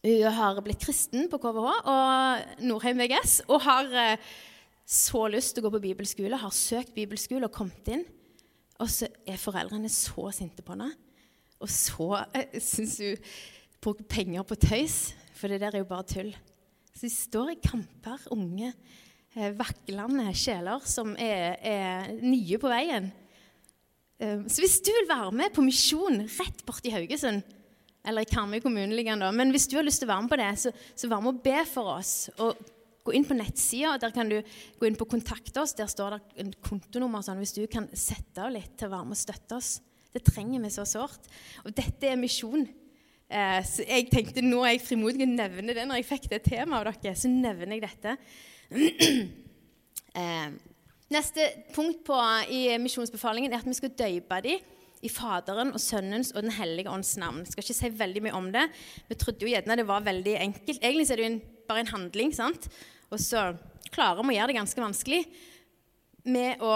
[0.05, 4.27] hun har blitt kristen på KVH og Nordheim VGS og har eh,
[4.85, 8.03] så lyst til å gå på bibelskole, har søkt bibelskole og kommet inn.
[8.77, 10.91] Og så er foreldrene så sinte på henne.
[11.57, 13.25] Og så eh, syns hun
[13.81, 16.31] bruker penger på tøys, for det der er jo bare tull.
[16.93, 18.75] Så de står i kamper, unge,
[19.33, 23.09] eh, vaklende sjeler som er, er nye på veien.
[24.15, 27.43] Så hvis du vil være med på misjon rett borti Haugesund
[28.07, 29.31] eller i Karmøy kommune liggende.
[29.33, 31.33] Men hvis du har lyst til å være med på det, så, så vær med
[31.33, 32.13] og be for oss.
[32.37, 32.59] Og
[33.05, 33.95] gå inn på nettsida.
[34.01, 34.37] Der kan du
[34.79, 35.75] gå inn på 'Kontakt oss'.
[35.77, 37.25] Der står det en kontonummer.
[37.25, 39.79] Sånn, hvis du kan sette av litt til å være med og støtte oss.
[40.13, 41.29] Det trenger vi så sårt.
[41.65, 42.67] Og dette er misjon.
[43.29, 46.43] Eh, så jeg tenkte nå er jeg frimodig å nevne det når jeg fikk det
[46.45, 47.17] temaet av dere.
[47.17, 48.17] Så nevner jeg dette.
[51.13, 52.17] neste punkt på,
[52.49, 54.71] i misjonsbefalingen er at vi skal døype dem
[55.05, 57.43] i Faderen og Sønnens og Den hellige ånds navn.
[57.43, 58.65] Jeg skal ikke si veldig mye om det.
[59.09, 60.79] Vi trodde jo gjerne det var veldig enkelt.
[60.81, 62.69] Egentlig er det jo en, bare en handling, sant?
[63.13, 63.51] og så
[63.93, 65.19] klarer vi å gjøre det ganske vanskelig
[66.25, 66.71] med å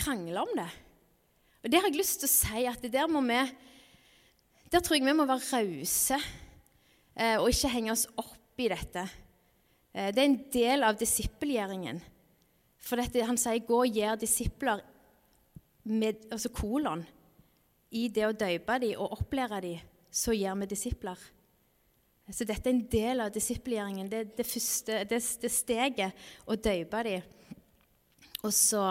[0.00, 0.68] krangle om det.
[1.62, 3.42] Og det har jeg lyst til å si at der må vi
[4.72, 9.02] Der tror jeg vi må være rause eh, og ikke henge oss opp i dette.
[9.92, 12.00] Eh, det er en del av disippelgjøringen.
[12.82, 14.82] For dette, han sier 'gå og gjør disipler'
[15.84, 17.04] med altså kolon
[17.90, 21.18] i det å døype dem og opplære dem, så gjør vi disipler.
[22.30, 24.08] Så dette er en del av disippelgjøringen.
[24.08, 27.22] Det, det, første, det, det steget å døype dem.
[28.46, 28.82] Og så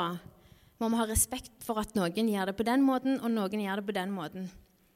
[0.81, 3.81] må vi ha respekt for at noen gjør det på den måten, og noen gjør
[3.81, 4.49] det på den måten.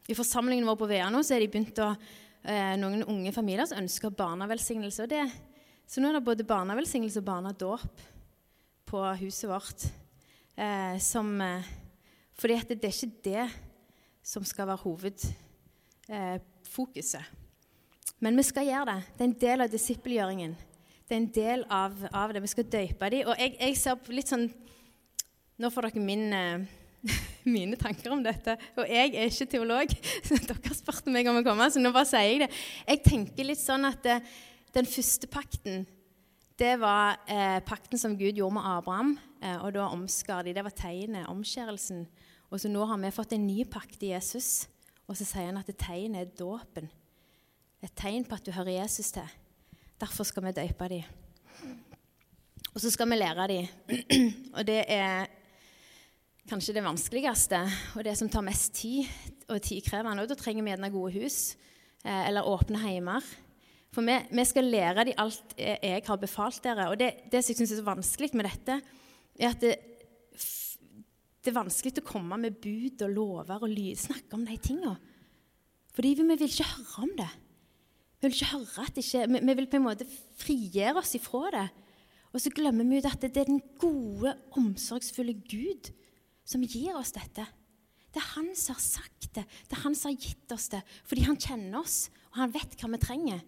[0.06, 1.96] I forsamlingen vår på Vea nå så er de begynt å,
[2.44, 5.08] eh, noen unge familier som ønsker barnevelsignelse.
[5.10, 5.24] Det,
[5.88, 8.06] så nå er det både barnevelsignelse og barnedåp
[8.96, 9.84] på huset vårt.
[10.56, 11.64] Eh, som, eh,
[12.34, 13.50] fordi det, det er ikke det
[14.24, 17.20] som skal være hovedfokuset.
[17.20, 17.26] Eh,
[18.20, 19.04] Men vi skal gjøre det.
[19.18, 20.56] Det er en del av disippelgjøringen.
[21.08, 22.42] Det er en del av, av det.
[22.42, 23.28] Vi skal døype dem.
[23.28, 24.50] Og jeg, jeg, ser litt sånn
[25.56, 26.60] Nå får dere min, eh,
[27.56, 28.58] mine tanker om dette.
[28.80, 29.88] Og jeg er ikke teolog,
[30.28, 32.52] så dere spurte meg om å komme, så nå bare sier jeg det.
[32.88, 34.24] Jeg tenker litt sånn at eh,
[34.76, 35.86] den første pakten
[36.60, 40.54] det var eh, pakten som Gud gjorde med Abraham, eh, og da omskar de.
[40.56, 42.06] Det var tegnet, omskjærelsen.
[42.50, 44.70] Og så nå har vi fått en ny pakt i Jesus,
[45.06, 46.88] og så sier han at tegnet er dåpen.
[47.84, 49.28] Et tegn på at du hører Jesus til.
[50.00, 51.04] Derfor skal vi døpe dem.
[52.74, 53.68] Og så skal vi lære dem.
[54.58, 55.28] og det er
[56.50, 57.62] kanskje det vanskeligste
[57.96, 59.08] og det som tar mest tid
[59.52, 60.24] og tidkrevende.
[60.24, 61.58] Og da trenger vi gjerne gode hus
[62.06, 63.28] eh, eller åpne heimer.
[63.96, 66.90] For vi, vi, skal lære dem alt jeg har befalt dere.
[66.92, 68.82] Og det, det som jeg syns er så vanskelig med dette,
[69.40, 69.76] er at det,
[71.46, 74.98] det er vanskelig å komme med bud og lover og lyd, snakke om de tingene.
[75.96, 77.32] Fordi vi, vi vil ikke høre om det.
[78.20, 80.10] Vi vil ikke høre at det ikke, vi, vi vil på en måte
[80.42, 81.68] frigjøre oss ifra det.
[82.36, 85.94] Og så glemmer vi ut at det er den gode, omsorgsfulle Gud
[86.44, 87.46] som gir oss dette.
[88.12, 90.82] Det er han som har sagt det, det er han som har gitt oss det,
[91.08, 93.42] fordi han kjenner oss, og han vet hva vi trenger.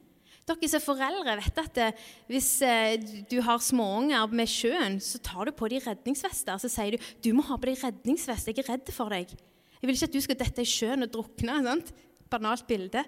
[0.48, 2.96] Dere som er foreldre vet at det, eh, hvis eh,
[3.28, 6.56] du har småunger med sjøen, så tar du på dem redningsvester.
[6.62, 9.34] Så sier du du må ha på deg redningsvest, jeg er redd for deg.
[9.78, 11.60] Jeg vil ikke at du skal dette i sjøen og drukne.
[11.68, 11.92] Sant?
[12.32, 13.04] Banalt bilde.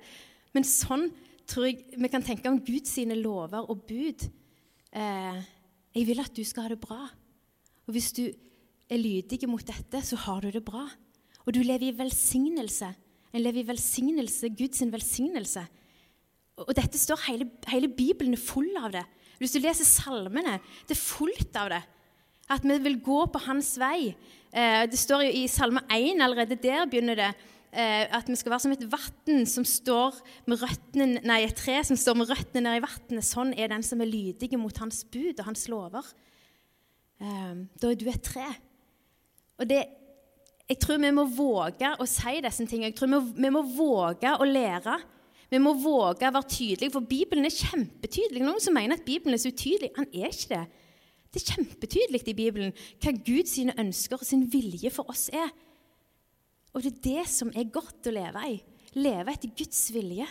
[0.55, 1.07] Men sånn
[1.49, 4.27] tror jeg vi kan tenke om Guds lover og bud.
[4.91, 5.39] Eh,
[5.95, 7.07] jeg vil at du skal ha det bra.
[7.87, 8.25] Og hvis du
[8.89, 10.85] er lydig mot dette, så har du det bra.
[11.45, 12.91] Og du lever i velsignelse.
[13.33, 15.63] En lever i velsignelse, Guds velsignelse.
[16.65, 19.05] Og dette står hele, hele Bibelen er full av det.
[19.39, 21.83] Hvis du leser salmene, det er fullt av det.
[22.51, 24.11] At vi vil gå på hans vei.
[24.51, 28.55] Eh, det står jo i Salme 1 allerede der begynner det eh, at vi skal
[28.55, 30.17] være som et vatten som står
[30.49, 33.27] med røttene, nei, et tre som står med røttene ned i vannet.
[33.27, 36.09] Sånn er den som er lydig mot hans bud og hans lover.
[37.21, 38.47] Eh, da er du et tre.
[39.59, 39.83] Og det,
[40.69, 42.91] jeg tror vi må våge å si disse tingene.
[42.91, 44.97] Jeg tror vi, vi må våge å lære.
[45.49, 48.43] Vi må våge å være tydelige, for Bibelen er kjempetydelig.
[48.45, 49.89] Noen som mener at Bibelen er så utydelig.
[49.95, 50.65] Han er ikke det.
[51.29, 55.49] Det er kjempetydelig i Bibelen hva Guds ønsker og sin vilje for oss er.
[56.73, 58.59] Og det er det som er godt å leve i.
[58.97, 60.25] Leve etter Guds vilje.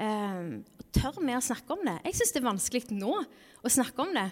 [0.00, 0.60] Um,
[0.94, 1.98] tør vi å snakke om det?
[2.06, 4.28] Jeg syns det er vanskelig nå å snakke om det.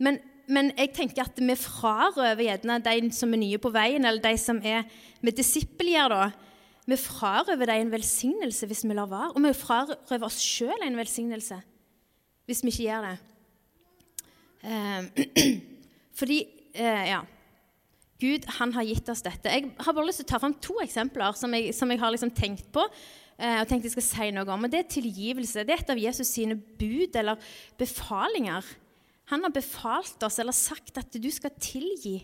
[0.00, 0.18] Men,
[0.50, 4.34] men jeg tenker at vi frarøver gjerne de som er nye på veien, eller de
[4.40, 4.86] som er
[5.20, 6.49] med disippelgjør, da.
[6.90, 9.32] Vi frarøver dem en velsignelse hvis vi lar være.
[9.34, 11.60] Og vi frarøver oss sjøl en velsignelse
[12.50, 13.18] hvis vi ikke gjør det.
[14.66, 15.52] Eh,
[16.18, 16.40] fordi
[16.74, 17.20] eh, Ja.
[18.20, 19.48] Gud han har gitt oss dette.
[19.48, 22.12] Jeg har bare lyst til å ta fram to eksempler som jeg, som jeg har
[22.12, 22.82] liksom tenkt på.
[23.40, 25.64] Eh, og tenkt jeg skal si noe om, og Det er tilgivelse.
[25.64, 27.40] Det er et av Jesus sine bud eller
[27.80, 28.66] befalinger.
[29.32, 32.18] Han har befalt oss eller sagt at du skal tilgi.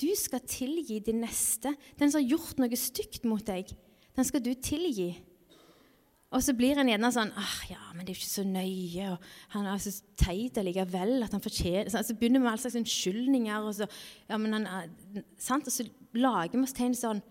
[0.00, 1.74] Du skal tilgi din neste.
[1.98, 3.70] Den som har gjort noe stygt mot deg,
[4.14, 5.12] den skal du tilgi.
[6.34, 9.12] Og så blir en gjerne sånn ah, ja, men det er jo ikke så nøye.
[9.12, 12.62] og Han er så teit allikevel at han fortjener Så altså, begynner vi med all
[12.62, 13.68] slags unnskyldninger.
[13.68, 13.86] Og så,
[14.30, 14.66] ja, men han
[15.38, 15.70] sant?
[15.70, 15.86] Og så
[16.18, 17.22] lager vi oss tegn sånn.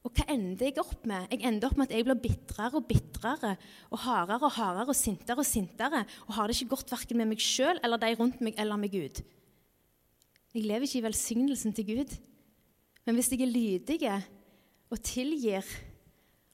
[0.00, 1.26] Og hva ender jeg opp med?
[1.28, 3.50] Jeg ender opp med at jeg blir bitrere og bitrere
[3.92, 7.28] og hardere og hardere og sintere og sintere og har det ikke godt verken med
[7.34, 9.20] meg sjøl eller de rundt meg eller med Gud.
[10.54, 12.16] Jeg lever ikke i velsignelsen til Gud.
[13.06, 14.00] Men hvis jeg er lydig
[14.90, 15.66] og tilgir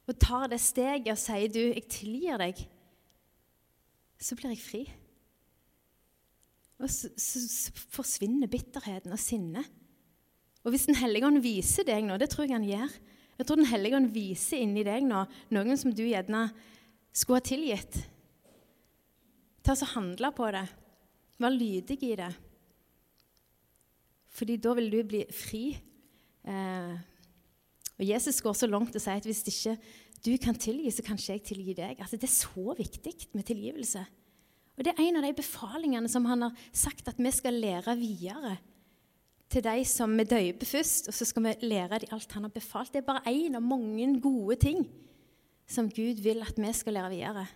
[0.07, 2.69] og tar det steget og sier du, 'Jeg tilgir deg',
[4.19, 4.83] så blir jeg fri.
[6.79, 9.65] Og så, så, så forsvinner bitterheten og sinnet.
[10.65, 12.91] Og hvis Den hellige ånd viser deg nå, det tror jeg han gjør
[13.39, 16.51] Jeg tror Den hellige ånd viser inni deg nå noen som du gjerne
[17.13, 17.99] skulle ha tilgitt.
[19.63, 20.65] Ta og handle på det.
[21.39, 22.33] Vær lydig i det.
[24.37, 25.65] Fordi da vil du bli fri.
[26.47, 26.97] Eh,
[27.97, 29.77] og Jesus går så langt og sier at hvis ikke
[30.27, 32.01] du kan tilgi, så kan ikke jeg tilgi deg.
[32.01, 34.05] Altså, det er så viktig med tilgivelse.
[34.77, 37.97] Og Det er en av de befalingene som han har sagt at vi skal lære
[37.97, 38.59] videre
[39.49, 42.53] til de som vi døper først, og så skal vi lære dem alt han har
[42.53, 42.93] befalt.
[42.93, 44.85] Det er bare én av mange gode ting
[45.67, 47.47] som Gud vil at vi skal lære videre.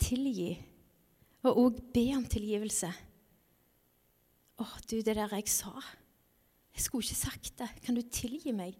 [0.00, 0.56] Tilgi,
[1.46, 2.90] og òg be om tilgivelse.
[4.56, 5.74] Å, du, det der jeg sa
[6.72, 7.68] Jeg skulle ikke sagt det.
[7.84, 8.76] Kan du tilgi meg?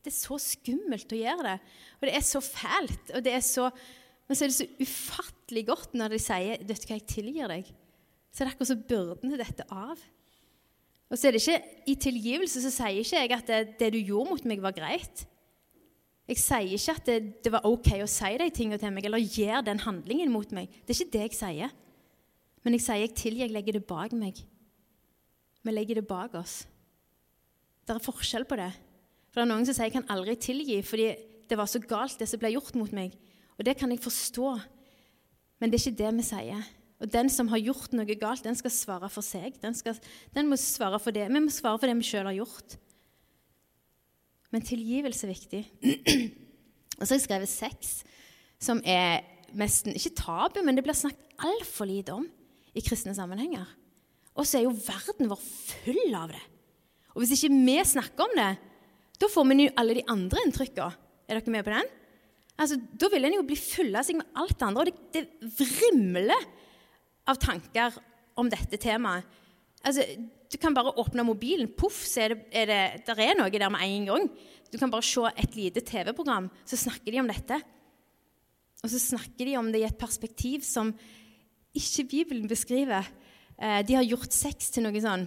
[0.00, 1.56] Det er så skummelt å gjøre det.
[1.98, 3.10] Og det er så fælt.
[3.12, 3.68] og det er så,
[4.26, 7.48] Men så er det så ufattelig godt når de sier 'Vet du hva, jeg tilgir
[7.48, 7.72] deg'.
[8.32, 9.98] Så er det akkurat så byrden dette av.
[11.10, 13.98] Og så er det ikke, I tilgivelse så sier ikke jeg at det, det, du
[13.98, 15.26] gjorde mot meg, var greit.
[16.30, 19.18] Jeg sier ikke at det, det var OK å si de tingene til meg eller
[19.18, 20.70] gjøre den handlingen mot meg.
[20.86, 21.74] Det er ikke det jeg sier.
[22.62, 24.38] Men jeg sier jeg tilgir, jeg legger det bak meg.
[25.62, 26.62] Vi legger det bak oss.
[27.84, 28.70] Det er forskjell på det.
[29.30, 31.16] For det er noen som sier 'jeg kan aldri tilgi' fordi
[31.48, 33.12] det var så galt, det som ble gjort mot meg.
[33.58, 34.60] Og det kan jeg forstå,
[35.58, 36.62] men det er ikke det vi sier.
[37.00, 39.56] Og den som har gjort noe galt, den skal svare for seg.
[39.62, 39.96] Den, skal,
[40.34, 41.28] den må svare for det.
[41.28, 42.76] Vi må svare for det vi sjøl har gjort.
[44.52, 45.62] Men tilgivelse er viktig.
[47.00, 48.02] Og så har jeg skrevet sex,
[48.60, 49.24] som er
[49.56, 52.26] nesten ikke tabu, men det blir snakket altfor lite om
[52.76, 53.64] i kristne sammenhenger.
[54.40, 56.40] Og så er jo verden vår full av det.
[57.12, 58.50] Og hvis ikke vi snakker om det,
[59.20, 61.08] da får vi jo alle de andre inntrykkene.
[61.28, 61.90] Er dere med på den?
[62.60, 64.82] Altså, Da vil en jo bli full av seg med alt det andre.
[64.82, 66.46] Og det, det vrimler
[67.28, 67.98] av tanker
[68.40, 69.28] om dette temaet.
[69.84, 70.04] Altså,
[70.50, 73.70] Du kan bare åpne mobilen, poff, så er det, er det der er noe der
[73.70, 74.24] med en gang.
[74.70, 77.60] Du kan bare se et lite TV-program, så snakker de om dette.
[78.82, 80.90] Og så snakker de om det i et perspektiv som
[81.76, 83.06] ikke Bibelen beskriver.
[83.60, 85.26] Eh, de har gjort sex til noe sånn,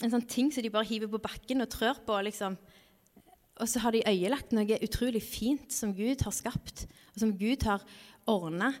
[0.00, 2.16] en sånn ting som de bare hiver på bakken og trør på.
[2.24, 2.56] liksom.
[3.60, 7.64] Og så har de øyelagt noe utrolig fint som Gud har skapt, og som Gud
[7.64, 7.84] har
[8.26, 8.74] ordna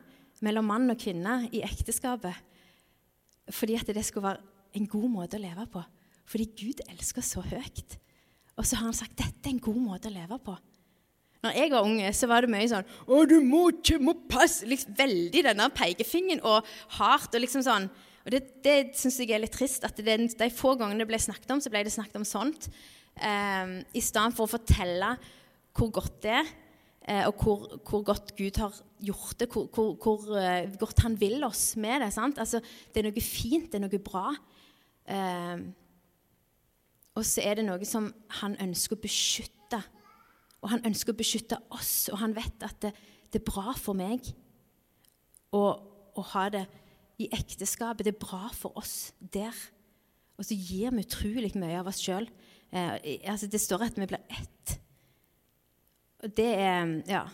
[0.44, 2.34] mellom mann og kvinne i ekteskapet.
[3.52, 4.42] Fordi at det skulle være
[4.76, 5.82] en god måte å leve på.
[6.26, 7.98] Fordi Gud elsker så høyt.
[8.56, 10.56] Og så har han sagt dette er en god måte å leve på.
[11.44, 14.66] Når jeg var unge, så var det mye sånn 'Å, du må ikke må passe
[14.66, 16.64] liksom Veldig denne pekefingeren og
[16.98, 17.34] hardt.
[17.34, 17.90] og liksom sånn.
[18.26, 19.84] Og Det, det syns jeg er litt trist.
[19.86, 22.68] at det, De få gangene det ble snakket om, så ble det snakket om sånt.
[23.16, 25.14] Eh, I stedet for å fortelle
[25.76, 26.52] hvor godt det er,
[27.06, 31.18] eh, og hvor, hvor, godt Gud har gjort det, hvor, hvor, hvor uh, godt han
[31.20, 32.12] vil oss med det.
[32.14, 32.38] sant?
[32.38, 32.62] Altså,
[32.94, 34.30] det er noe fint, det er noe bra.
[35.06, 35.66] Eh,
[37.16, 38.08] og så er det noe som
[38.40, 39.80] han ønsker å beskytte.
[40.64, 42.92] Og han ønsker å beskytte oss, og han vet at det,
[43.30, 44.24] det er bra for meg
[45.54, 45.62] å,
[46.16, 46.64] å, ha det
[47.18, 48.04] i ekteskapet.
[48.04, 49.54] Det er bra for oss der.
[50.36, 52.28] Og så gir vi utrolig mye av oss sjøl.
[52.70, 54.78] Eh, altså det står at vi blir ett.
[56.24, 57.26] Og det er Ja.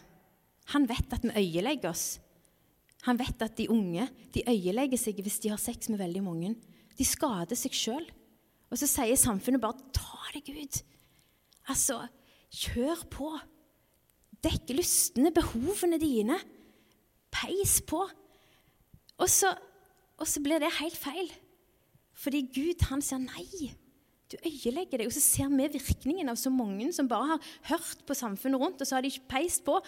[0.72, 2.20] Han vet at vi øyelegger oss.
[3.02, 6.54] Han vet at de unge de øyelegger seg hvis de har sex med veldig mange.
[6.96, 8.06] De skader seg sjøl.
[8.70, 10.82] Og så sier samfunnet bare 'ta deg ut'.
[11.68, 12.08] Altså,
[12.50, 13.28] kjør på.
[14.42, 16.38] Dekk lystne, behovene dine.
[17.30, 18.08] Peis på.
[19.18, 19.52] Og så,
[20.22, 21.30] og så blir det helt feil.
[22.22, 23.72] Fordi Gud, han sier nei.
[24.30, 25.08] Du øyelegger deg.
[25.10, 28.80] Og så ser vi virkningen av så mange som bare har hørt på samfunnet rundt,
[28.80, 29.80] og så har de ikke peist på,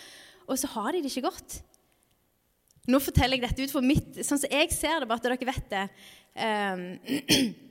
[0.44, 1.60] og så har de det ikke godt.
[2.90, 5.48] Nå forteller jeg dette ut for mitt, sånn som jeg ser det, bare at dere
[5.48, 5.86] vet det.
[6.34, 7.54] Um,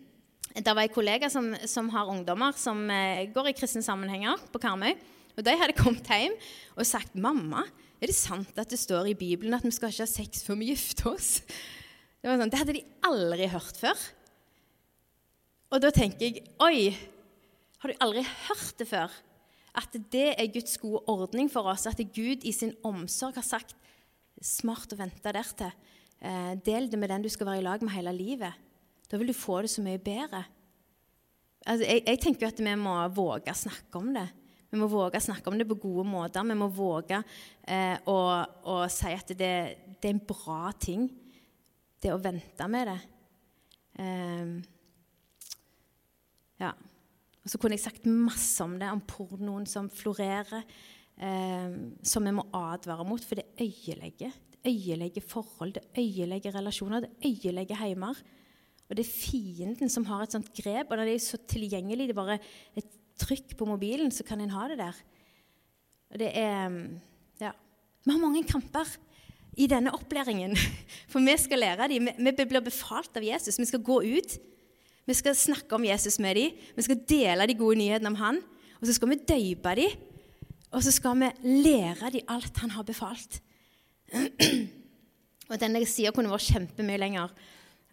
[0.54, 4.60] Det var en kollega som, som har ungdommer som eh, går i kristne sammenhenger på
[4.62, 4.92] Karmøy.
[5.34, 6.36] Og De hadde kommet hjem
[6.76, 7.64] og sagt 'Mamma,
[7.98, 10.60] er det sant at det står i Bibelen at vi skal ikke ha sex før
[10.62, 11.42] vi gifter oss?'
[12.24, 14.04] Det, sånn, det hadde de aldri hørt før.
[15.74, 16.96] Og da tenker jeg 'Oi,
[17.84, 19.12] har du aldri hørt det før?'
[19.76, 21.88] At det er Guds gode ordning for oss.
[21.90, 23.76] At Gud i sin omsorg har sagt
[24.40, 25.74] 'Smart å vente dertil'.
[26.24, 28.54] Eh, del det med den du skal være i lag med hele livet.
[29.12, 30.46] Da vil du få det så mye bedre.
[31.66, 34.30] Altså, jeg, jeg, tenker at vi må våge å snakke om det.
[34.72, 36.48] Vi må våge å snakke om det på gode måter.
[36.48, 37.20] Vi må våge
[37.68, 38.18] eh, å,
[38.64, 39.52] å, si at det,
[40.00, 41.10] det, er en bra ting,
[42.04, 43.00] det å vente med det.
[44.04, 44.56] Eh,
[46.64, 46.74] ja.
[47.44, 50.64] Og så kunne jeg sagt masse om det, om pornoen som florerer,
[51.18, 54.32] eh, som vi må advare mot, for det øyelegger.
[54.54, 58.22] Det øyelegger forhold, det øyelegger relasjoner, det øyelegger heimer.
[58.90, 62.08] Og det er fienden som har et sånt grep, og når det er så tilgjengelig,
[62.08, 62.40] det er bare
[62.80, 65.04] et trykk på mobilen, så kan en ha det der.
[66.14, 67.02] Og det er mm,
[67.42, 67.52] Ja.
[68.04, 68.88] Vi har mange kamper
[69.58, 70.56] i denne opplæringen,
[71.12, 72.10] for vi skal lære dem.
[72.18, 73.60] Vi blir befalt av Jesus.
[73.60, 74.38] Vi skal gå ut.
[75.06, 76.60] Vi skal snakke om Jesus med dem.
[76.76, 78.40] Vi skal dele de gode nyhetene om han.
[78.80, 79.98] Og så skal vi døype dem.
[80.74, 81.30] Og så skal vi
[81.66, 83.42] lære dem alt han har befalt.
[85.52, 87.34] Og denne sida kunne vært kjempemye lenger.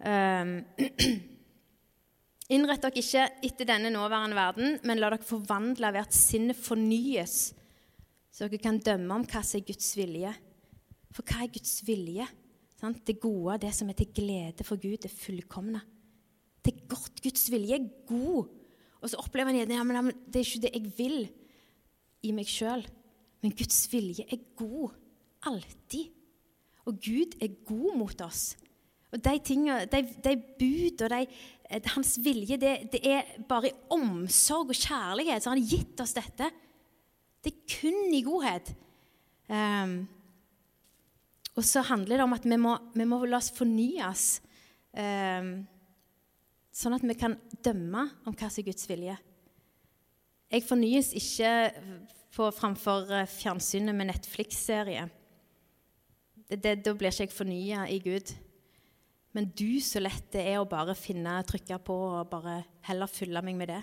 [0.01, 0.55] Um,
[2.51, 7.53] Innrett dere ikke etter denne nåværende verden, men la dere forvandle ved at sinnet fornyes,
[8.31, 10.33] så dere kan dømme om hva som er Guds vilje.
[11.11, 12.27] For hva er Guds vilje?
[12.79, 13.03] Sant?
[13.05, 15.83] Det gode, det som er til glede for Gud, det fullkomne.
[16.61, 17.21] Det er godt.
[17.23, 18.49] Guds vilje er god.
[19.01, 21.21] Og så opplever en ja, men det er ikke det jeg vil
[22.25, 22.85] i meg sjøl.
[23.41, 24.93] Men Guds vilje er god.
[25.49, 26.11] Alltid.
[26.85, 28.51] Og Gud er god mot oss.
[29.11, 31.25] Og de, tingene, de, de bud og de,
[31.67, 35.43] eh, hans vilje, det, det, er bare i omsorg og kjærlighet.
[35.43, 36.47] Så han har gitt oss dette.
[37.43, 38.71] Det er kun i godhet.
[39.51, 39.97] Um,
[41.57, 44.25] og så handler det om at vi må, vi må la oss fornyes,
[44.95, 45.51] um,
[46.71, 49.17] sånn at vi kan dømme om hva som er Guds vilje.
[50.51, 51.51] Jeg fornyes ikke
[52.31, 55.05] på, framfor eh, fjernsynet med Netflix-serie.
[56.51, 58.33] Da blir ikke jeg fornya i Gud.
[59.31, 63.43] Men du, så lett det er å bare finne, trykke på og bare heller fylle
[63.47, 63.81] meg med det.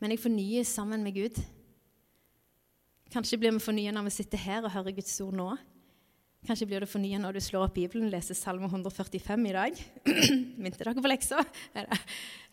[0.00, 1.40] Men jeg fornyes sammen med Gud.
[3.12, 5.48] Kanskje blir vi fornyet når vi sitter her og hører Guds ord nå.
[6.44, 9.78] Kanskje blir du fornya når du slår opp Bibelen og leser Salme 145 i dag.
[10.60, 11.40] Minte dere på leksa?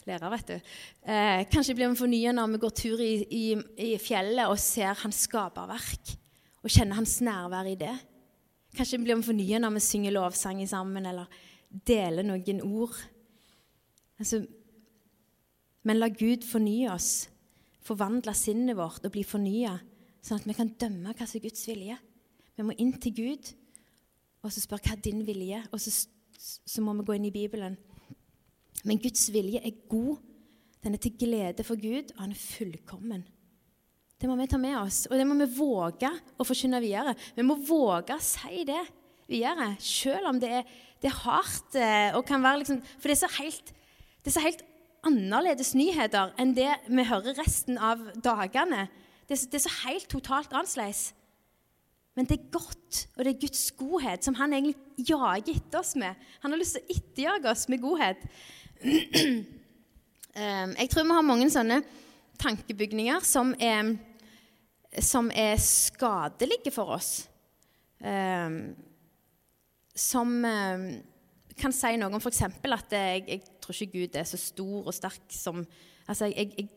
[0.08, 0.70] Lærer, vet du.
[1.12, 3.44] Eh, kanskje blir vi fornya når vi går tur i, i,
[3.84, 6.16] i, fjellet og ser hans skaperverk
[6.64, 7.92] og kjenner hans nærvær i det.
[8.80, 11.44] Kanskje blir vi fornya når vi synger lovsanger sammen eller
[11.92, 12.96] deler noen ord.
[14.24, 14.46] Altså,
[15.84, 17.26] men la Gud fornye oss,
[17.84, 19.82] forvandle sinnet vårt og bli fornya,
[20.24, 22.00] sånn at vi kan dømme hva som er Guds vilje.
[22.56, 23.58] Vi må inn til Gud
[24.42, 25.94] og så spør hva er din vilje, og så,
[26.40, 27.78] så må vi gå inn i Bibelen.
[28.88, 30.18] Men Guds vilje er god.
[30.82, 33.26] Den er til glede for Gud, og han er fullkommen.
[34.22, 37.16] Det må vi ta med oss, og det må vi våge å forkynne videre.
[37.38, 38.82] Vi må våge å si det
[39.30, 41.78] videre, selv om det er, det er hardt.
[41.78, 43.72] Eh, og kan være liksom, For det er, så helt,
[44.22, 44.66] det er så helt
[45.10, 48.88] annerledes nyheter enn det vi hører resten av dagene.
[49.26, 51.12] Det er, det er så helt totalt annerledes.
[52.16, 55.94] Men det er godt, og det er Guds godhet som han egentlig jager etter oss
[56.00, 56.18] med.
[56.44, 58.30] Han har lyst til å etterjage oss med godhet.
[60.32, 61.82] Ehm, jeg tror vi har mange sånne
[62.40, 63.90] tankebygninger som er,
[65.04, 67.10] som er skadelige for oss.
[68.00, 68.62] Ehm,
[69.92, 70.86] som ehm,
[71.60, 72.46] kan si noe om f.eks.
[72.48, 75.66] at jeg, jeg, tror ikke Gud er så stor og sterk som
[76.10, 76.70] Altså, jeg, jeg,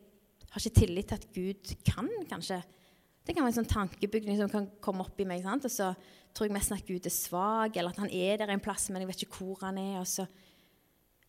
[0.51, 2.59] har ikke tillit til at Gud kan, kanskje.
[3.25, 5.41] Det kan være en sånn tankebygning som kan komme opp i meg.
[5.45, 5.65] Sant?
[5.65, 5.91] Og så
[6.35, 9.01] tror jeg mest at Gud er svak, eller at han er der en plass, men
[9.01, 10.03] jeg vet ikke hvor han er.
[10.09, 10.27] Så.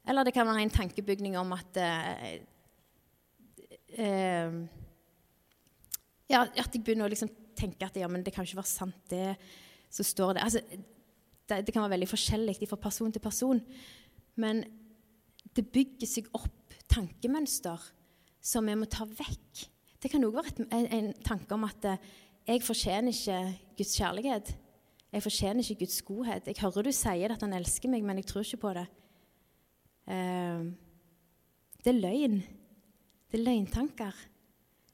[0.06, 2.26] Eller det kan være en tankebygning om at uh,
[3.96, 4.58] uh,
[6.26, 8.98] Ja, at jeg begynner å liksom tenke at ja, men det kan ikke være sant,
[9.08, 9.36] det
[9.94, 10.42] som står der.
[10.44, 10.60] Altså,
[11.46, 13.62] det, det, kan være veldig forskjellig fra person til person.
[14.42, 14.64] Men
[15.56, 17.86] det bygger seg opp tankemønster
[18.42, 19.66] som vi må ta vekk.
[20.06, 22.02] Det kan òg være et, en, en, tanke om at eh,
[22.46, 23.38] jeg fortjener ikke
[23.74, 24.52] Guds kjærlighet.
[25.10, 26.46] Jeg fortjener ikke Guds godhet.
[26.46, 28.84] Jeg hører du sier at han elsker meg, men jeg tror ikke på det.
[30.06, 30.68] Uh,
[31.82, 32.36] det er løgn.
[33.26, 34.20] Det er løgntanker.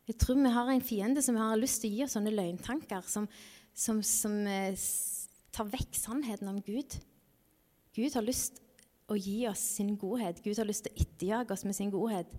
[0.09, 3.05] Jeg tror vi har en fiende som har lyst til å gi oss sånne løgntanker,
[3.05, 3.29] som,
[3.77, 4.87] som, som uh,
[5.53, 6.97] tar vekk sannheten om Gud.
[7.93, 10.41] Gud har lyst til å gi oss sin godhet.
[10.41, 12.33] Gud har lyst til å etterjage oss med sin godhet.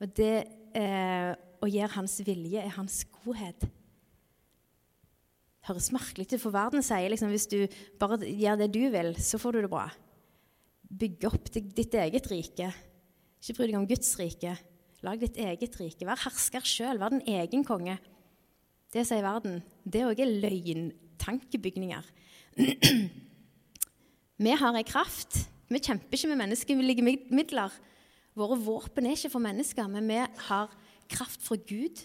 [0.00, 0.34] Og det
[0.76, 1.32] eh,
[1.66, 3.66] å gjør hans vilje er hans godhet.
[5.66, 7.58] Høres merkelig ut, for verden sier liksom hvis du
[7.98, 9.88] bare gjør det du vil, så får du det bra.
[10.86, 12.70] Bygg opp ditt eget rike.
[13.42, 14.54] Ikke bry deg om Guds rike.
[15.04, 16.06] Lag ditt eget rike.
[16.06, 17.00] Vær hersker sjøl.
[17.02, 17.98] Vær din egen konge.
[18.94, 19.58] Det sier verden.
[19.82, 22.08] Det òg er løgntankebygninger.
[24.46, 25.42] Vi har ei kraft.
[25.66, 27.74] Vi kjemper ikke med menneskelige midler.
[28.36, 30.72] Våre våpen er ikke for mennesker, men vi har
[31.10, 32.04] kraft fra Gud.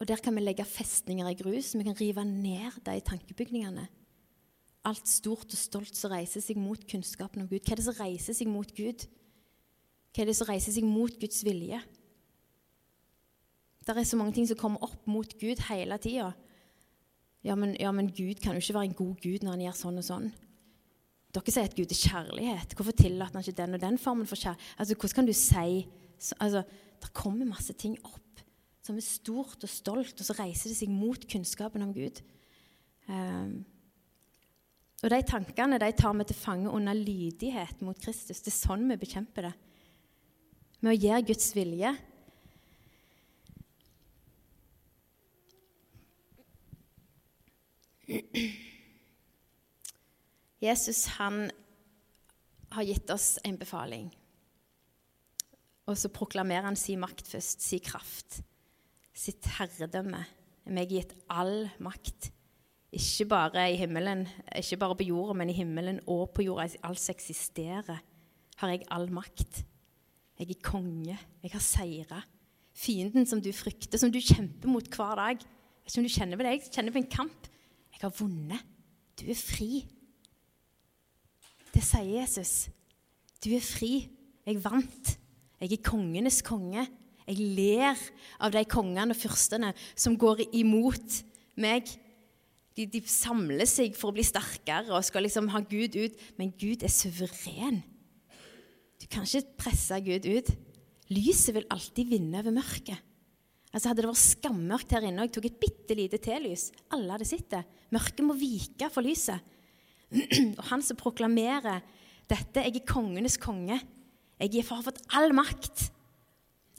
[0.00, 1.74] Og der kan vi legge festninger i grus.
[1.76, 3.86] Vi kan rive ned de tankebygningene.
[4.88, 7.60] Alt stort og stolt som reiser seg mot kunnskapen om Gud.
[7.60, 9.04] Hva er det som reiser seg mot Gud?
[10.14, 11.80] Hva er det som reiser seg mot Guds vilje?
[13.80, 16.30] Det er så mange ting som kommer opp mot Gud hele tida.
[17.42, 20.00] Ja, ja, men Gud kan jo ikke være en god Gud når han gjør sånn
[20.00, 20.30] og sånn.
[21.30, 22.74] Dere sier at Gud er kjærlighet.
[22.76, 24.72] Hvorfor tillater han ikke den og den formen for kjærlighet?
[24.76, 25.66] Altså, hvordan kan du si
[26.36, 26.62] altså,
[27.00, 28.30] Det kommer masse ting opp
[28.84, 32.22] som er stort og stolt, og så reiser det seg mot kunnskapen om Gud.
[33.06, 33.60] Um,
[35.00, 38.42] og de tankene de tar vi til fange under lydighet mot Kristus.
[38.42, 39.52] Det er sånn vi bekjemper det.
[40.80, 41.94] Med å gjøre Guds vilje.
[50.60, 51.46] Jesus han
[52.74, 54.10] har gitt oss en befaling.
[55.90, 58.40] Og så proklamerer han sin makt først, sin kraft,
[59.16, 60.22] sitt herredømme.
[60.70, 62.30] Meg gitt all makt.
[62.94, 64.24] Ikke bare i himmelen,
[64.54, 66.68] ikke bare på jorda, men i himmelen og på jorda.
[66.86, 68.02] Alt som eksisterer,
[68.60, 69.64] har jeg all makt.
[70.38, 71.16] Jeg er konge.
[71.42, 72.20] Jeg har seira.
[72.76, 75.42] Fienden som du frykter, som du kjemper mot hver dag.
[75.42, 76.52] Jeg vet ikke om du kjenner på det.
[76.54, 77.48] Jeg kjenner på en kamp.
[77.92, 78.68] Jeg har vunnet.
[79.20, 79.82] Du er fri.
[81.74, 82.54] Det sier Jesus.
[83.42, 83.92] Du er fri.
[84.46, 85.16] Jeg vant.
[85.60, 86.86] Jeg er kongenes konge.
[87.28, 87.98] Jeg ler
[88.42, 91.20] av de kongene og fyrstene som går imot
[91.60, 91.90] meg.
[92.78, 96.16] De, de, samler seg for å bli sterkere og skal liksom ha Gud ut.
[96.40, 97.82] Men Gud er suveren.
[99.00, 100.50] Du kan ikke presse Gud ut.
[101.10, 103.06] Lyset vil alltid vinne over mørket.
[103.70, 107.14] Altså Hadde det vært skammørkt her inne og jeg tok et bitte lite telys, alle
[107.14, 107.62] hadde sett det.
[107.94, 109.38] Mørket må vike for lyset.
[110.58, 111.84] Og han som proklamerer
[112.30, 113.78] dette 'Jeg er kongenes konge'.
[114.40, 115.90] Jeg gir far fått all makt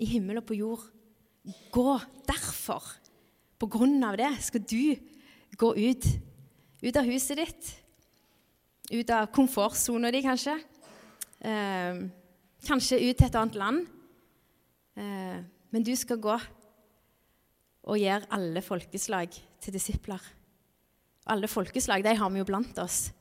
[0.01, 0.81] i himmel og på jord.
[1.73, 1.93] Gå
[2.25, 2.81] derfor.
[3.61, 4.97] På grunn av det skal du
[5.61, 6.07] gå ut.
[6.81, 7.67] Ut av huset ditt,
[8.89, 10.55] ut av komfortsona di, kanskje.
[11.45, 12.01] Eh,
[12.65, 13.85] kanskje ut til et annet land.
[14.97, 15.37] Eh,
[15.69, 16.33] men du skal gå
[17.81, 20.21] og gjøre alle folkeslag til disipler.
[21.29, 23.11] Alle folkeslag de har vi jo blant oss.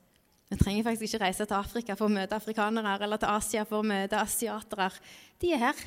[0.50, 3.84] Vi trenger faktisk ikke reise til Afrika for å møte afrikanere eller til Asia for
[3.84, 4.88] å møte asiatere.
[5.38, 5.82] De er her.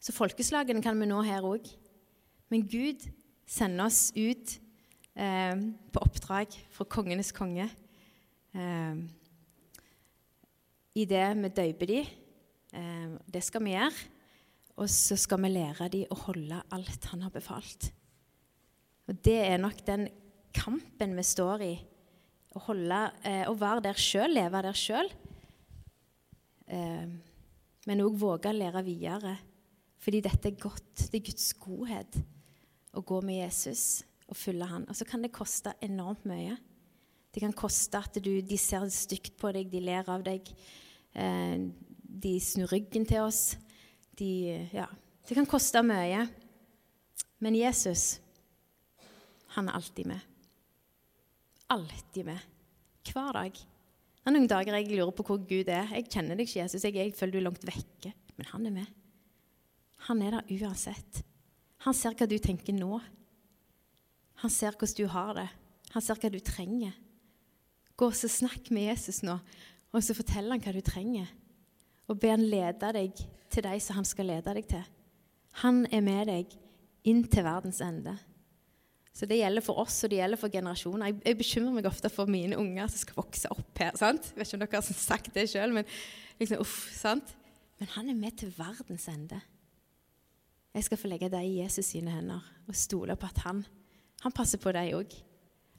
[0.00, 1.68] Så folkeslagene kan vi nå her òg.
[2.48, 3.04] Men Gud
[3.44, 4.56] sender oss ut
[5.12, 5.60] eh,
[5.92, 7.68] på oppdrag fra kongenes konge.
[8.56, 9.04] Eh,
[10.96, 12.00] I det vi døyper de.
[12.72, 14.08] Eh, det skal vi gjøre.
[14.80, 17.92] Og så skal vi lære dem å holde alt han har befalt.
[19.04, 20.08] Og det er nok den
[20.56, 21.74] kampen vi står i.
[22.52, 25.08] Å, holde, eh, å være der sjøl, leve der sjøl.
[26.68, 27.06] Eh,
[27.88, 29.36] men òg våge å lære videre.
[30.02, 31.06] Fordi dette er godt.
[31.08, 32.18] Det er Guds godhet
[32.92, 34.84] å gå med Jesus og følge han.
[34.88, 36.58] Og så kan det koste enormt mye.
[37.32, 40.50] Det kan koste at du, de ser stygt på deg, de ler av deg.
[41.16, 41.68] Eh,
[42.22, 43.54] de snur ryggen til oss.
[44.18, 44.88] De, ja,
[45.28, 46.26] det kan koste mye.
[47.42, 48.20] Men Jesus,
[49.56, 50.31] han er alltid med.
[51.70, 52.40] Alltid med.
[53.12, 53.52] Hver dag.
[53.52, 55.90] Det er noen dager jeg lurer på hvor Gud er.
[55.94, 56.84] Jeg kjenner deg ikke, Jesus.
[56.86, 58.12] Jeg, jeg føler du er langt vekke.
[58.38, 58.86] Men han er med.
[60.08, 61.22] Han er der uansett.
[61.86, 63.00] Han ser hva du tenker nå.
[64.42, 65.48] Han ser hvordan du har det.
[65.92, 66.94] Han ser hva du trenger.
[67.98, 69.36] Gå og snakk med Jesus nå,
[69.92, 71.28] og så fortell han hva du trenger.
[72.10, 73.18] Og be han lede deg
[73.52, 74.84] til de som han skal lede deg til.
[75.62, 76.54] Han er med deg
[77.08, 78.16] inn til verdens ende.
[79.12, 81.10] Så det gjelder for oss, og det gjelder for generasjoner.
[81.10, 83.92] Jeg, jeg bekymrer meg ofte for mine unger som skal vokse opp her.
[84.00, 84.30] sant?
[84.32, 85.88] Jeg vet ikke om dere har sagt det sjøl, men
[86.40, 87.34] liksom, uff, sant?
[87.82, 89.42] Men han er med til verdens ende.
[90.72, 93.60] Jeg skal få legge deg i Jesus sine hender og stole på at han,
[94.24, 95.12] han passer på deg òg.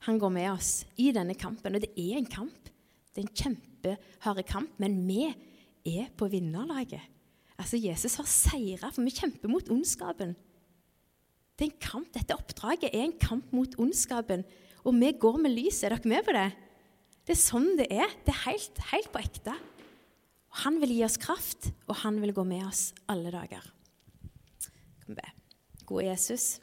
[0.05, 2.69] Han går med oss i denne kampen, og det er en kamp.
[3.13, 5.25] Det er en kjempehard kamp, men vi
[5.89, 7.01] er på vinnerlaget.
[7.57, 10.35] Altså, Jesus har seira, for vi kjemper mot ondskapen.
[11.57, 12.09] Det er en kamp.
[12.15, 14.45] Dette oppdraget er en kamp mot ondskapen.
[14.83, 15.87] Og vi går med lyset.
[15.87, 16.49] Er dere med på det?
[17.23, 18.11] Det er sånn det er.
[18.25, 19.55] Det er helt, helt på ekte.
[20.53, 23.63] Og han vil gi oss kraft, og han vil gå med oss alle dager.
[25.05, 25.25] Kan be.
[25.89, 26.59] Gode Jesus,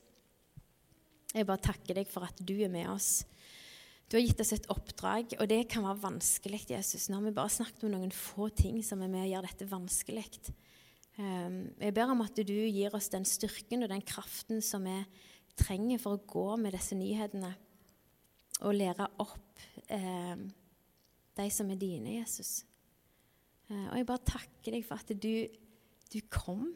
[1.34, 3.24] jeg bare takker deg for at du er med oss.
[4.10, 7.06] Du har gitt oss et oppdrag, og det kan være vanskelig, Jesus.
[7.08, 9.68] Nå har vi bare snakket om noen få ting som er med å gjøre dette
[9.70, 10.24] vanskelig.
[11.20, 14.96] Ehm, jeg ber om at du gir oss den styrken og den kraften som vi
[15.60, 17.50] trenger for å gå med disse nyhetene
[18.64, 19.62] og lære opp
[19.92, 20.36] eh,
[21.36, 22.62] de som er dine, Jesus.
[23.68, 25.34] Eh, og jeg bare takker deg for at du,
[26.12, 26.68] du kom.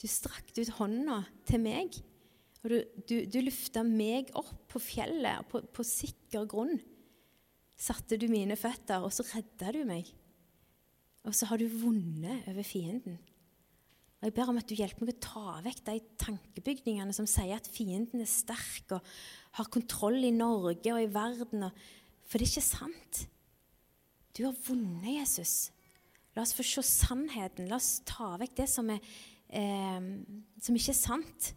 [0.00, 1.98] Du strakte ut hånda til meg.
[2.60, 6.78] Og du, du, du løfta meg opp på fjellet, på, på sikker grunn.
[7.80, 10.08] Satte du mine føtter, og så redda du meg.
[11.28, 13.18] Og så har du vunnet over fienden.
[14.20, 17.56] Og Jeg ber om at du hjelper meg å ta vekk de tankebygningene som sier
[17.56, 19.12] at fienden er sterk og
[19.56, 21.70] har kontroll i Norge og i verden.
[22.28, 23.22] For det er ikke sant.
[24.36, 25.70] Du har vunnet, Jesus.
[26.36, 27.70] La oss få se sannheten.
[27.70, 29.00] La oss ta vekk det som, er,
[29.48, 30.12] eh,
[30.60, 31.50] som ikke er sant,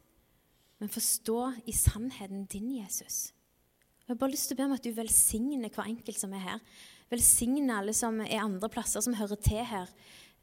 [0.79, 3.33] men forstå i sannheten din, Jesus.
[4.03, 6.47] Jeg har bare lyst til å be om at du velsigner hver enkelt som er
[6.47, 6.63] her.
[7.11, 9.91] Velsigne alle som er andre plasser, som hører til her.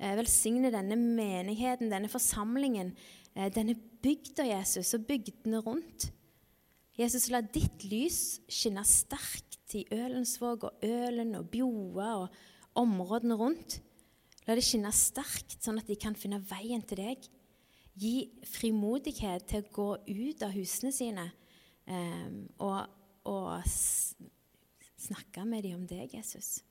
[0.01, 2.95] Eh, velsigne denne menigheten, denne forsamlingen,
[3.35, 6.11] eh, denne bygda, Jesus, og bygdene rundt.
[6.97, 12.31] Jesus, la ditt lys skinne sterkt i Ølensvåg og Ølen og Bjoa og
[12.81, 13.81] områdene rundt.
[14.47, 17.29] La det skinne sterkt, sånn at de kan finne veien til deg.
[18.01, 21.29] Gi frimodighet til å gå ut av husene sine
[21.85, 22.89] um, og,
[23.29, 26.63] og snakke med dem om deg, Jesus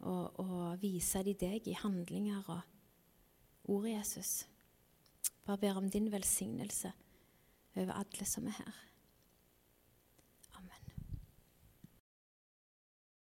[0.00, 2.60] og, og vise de deg i handlinger og
[3.70, 4.46] ord, Jesus.
[5.46, 6.92] Bare ber om din velsignelse
[7.76, 8.78] over alle som er her.